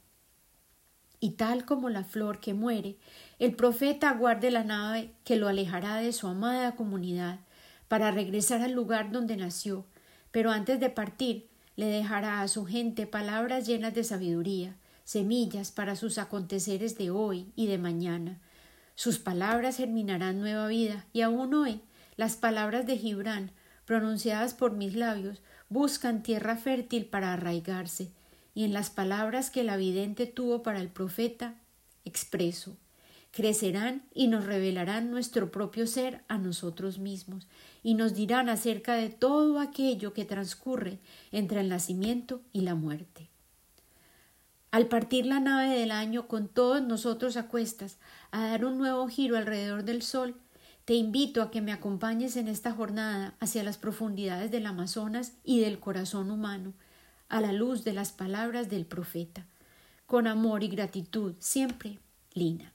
Y 1.18 1.30
tal 1.30 1.64
como 1.64 1.88
la 1.88 2.04
flor 2.04 2.40
que 2.40 2.52
muere, 2.52 2.98
el 3.38 3.56
profeta 3.56 4.10
aguarde 4.10 4.50
la 4.50 4.64
nave 4.64 5.14
que 5.24 5.36
lo 5.36 5.48
alejará 5.48 5.96
de 5.96 6.12
su 6.12 6.26
amada 6.26 6.76
comunidad 6.76 7.40
para 7.88 8.10
regresar 8.10 8.60
al 8.60 8.72
lugar 8.72 9.12
donde 9.12 9.38
nació, 9.38 9.86
pero 10.30 10.50
antes 10.50 10.78
de 10.78 10.90
partir 10.90 11.48
le 11.76 11.86
dejará 11.86 12.40
a 12.40 12.48
su 12.48 12.64
gente 12.64 13.06
palabras 13.06 13.66
llenas 13.66 13.94
de 13.94 14.02
sabiduría, 14.02 14.76
semillas 15.04 15.70
para 15.70 15.94
sus 15.94 16.18
aconteceres 16.18 16.98
de 16.98 17.10
hoy 17.10 17.52
y 17.54 17.66
de 17.66 17.78
mañana. 17.78 18.40
Sus 18.94 19.18
palabras 19.18 19.76
germinarán 19.76 20.40
nueva 20.40 20.66
vida, 20.68 21.06
y 21.12 21.20
aún 21.20 21.54
hoy 21.54 21.82
las 22.16 22.36
palabras 22.36 22.86
de 22.86 22.96
Gibran, 22.96 23.50
pronunciadas 23.84 24.54
por 24.54 24.72
mis 24.72 24.96
labios, 24.96 25.42
buscan 25.68 26.22
tierra 26.22 26.56
fértil 26.56 27.06
para 27.06 27.34
arraigarse, 27.34 28.10
y 28.54 28.64
en 28.64 28.72
las 28.72 28.90
palabras 28.90 29.50
que 29.50 29.62
la 29.62 29.76
vidente 29.76 30.26
tuvo 30.26 30.62
para 30.62 30.80
el 30.80 30.88
profeta, 30.88 31.54
expreso 32.04 32.78
crecerán 33.36 34.02
y 34.14 34.28
nos 34.28 34.46
revelarán 34.46 35.10
nuestro 35.10 35.50
propio 35.50 35.86
ser 35.86 36.24
a 36.26 36.38
nosotros 36.38 36.98
mismos, 36.98 37.46
y 37.82 37.92
nos 37.92 38.14
dirán 38.14 38.48
acerca 38.48 38.94
de 38.94 39.10
todo 39.10 39.60
aquello 39.60 40.14
que 40.14 40.24
transcurre 40.24 41.00
entre 41.32 41.60
el 41.60 41.68
nacimiento 41.68 42.40
y 42.54 42.62
la 42.62 42.74
muerte. 42.74 43.28
Al 44.70 44.86
partir 44.86 45.26
la 45.26 45.38
nave 45.38 45.78
del 45.78 45.90
año 45.90 46.28
con 46.28 46.48
todos 46.48 46.80
nosotros 46.82 47.36
a 47.36 47.46
cuestas, 47.48 47.98
a 48.30 48.46
dar 48.46 48.64
un 48.64 48.78
nuevo 48.78 49.06
giro 49.06 49.36
alrededor 49.36 49.84
del 49.84 50.00
sol, 50.00 50.36
te 50.86 50.94
invito 50.94 51.42
a 51.42 51.50
que 51.50 51.60
me 51.60 51.72
acompañes 51.72 52.38
en 52.38 52.48
esta 52.48 52.72
jornada 52.72 53.34
hacia 53.38 53.62
las 53.62 53.76
profundidades 53.76 54.50
del 54.50 54.64
Amazonas 54.64 55.34
y 55.44 55.60
del 55.60 55.78
corazón 55.78 56.30
humano, 56.30 56.72
a 57.28 57.42
la 57.42 57.52
luz 57.52 57.84
de 57.84 57.92
las 57.92 58.12
palabras 58.12 58.70
del 58.70 58.86
profeta. 58.86 59.46
Con 60.06 60.26
amor 60.26 60.62
y 60.62 60.68
gratitud, 60.68 61.34
siempre, 61.38 61.98
Lina. 62.32 62.72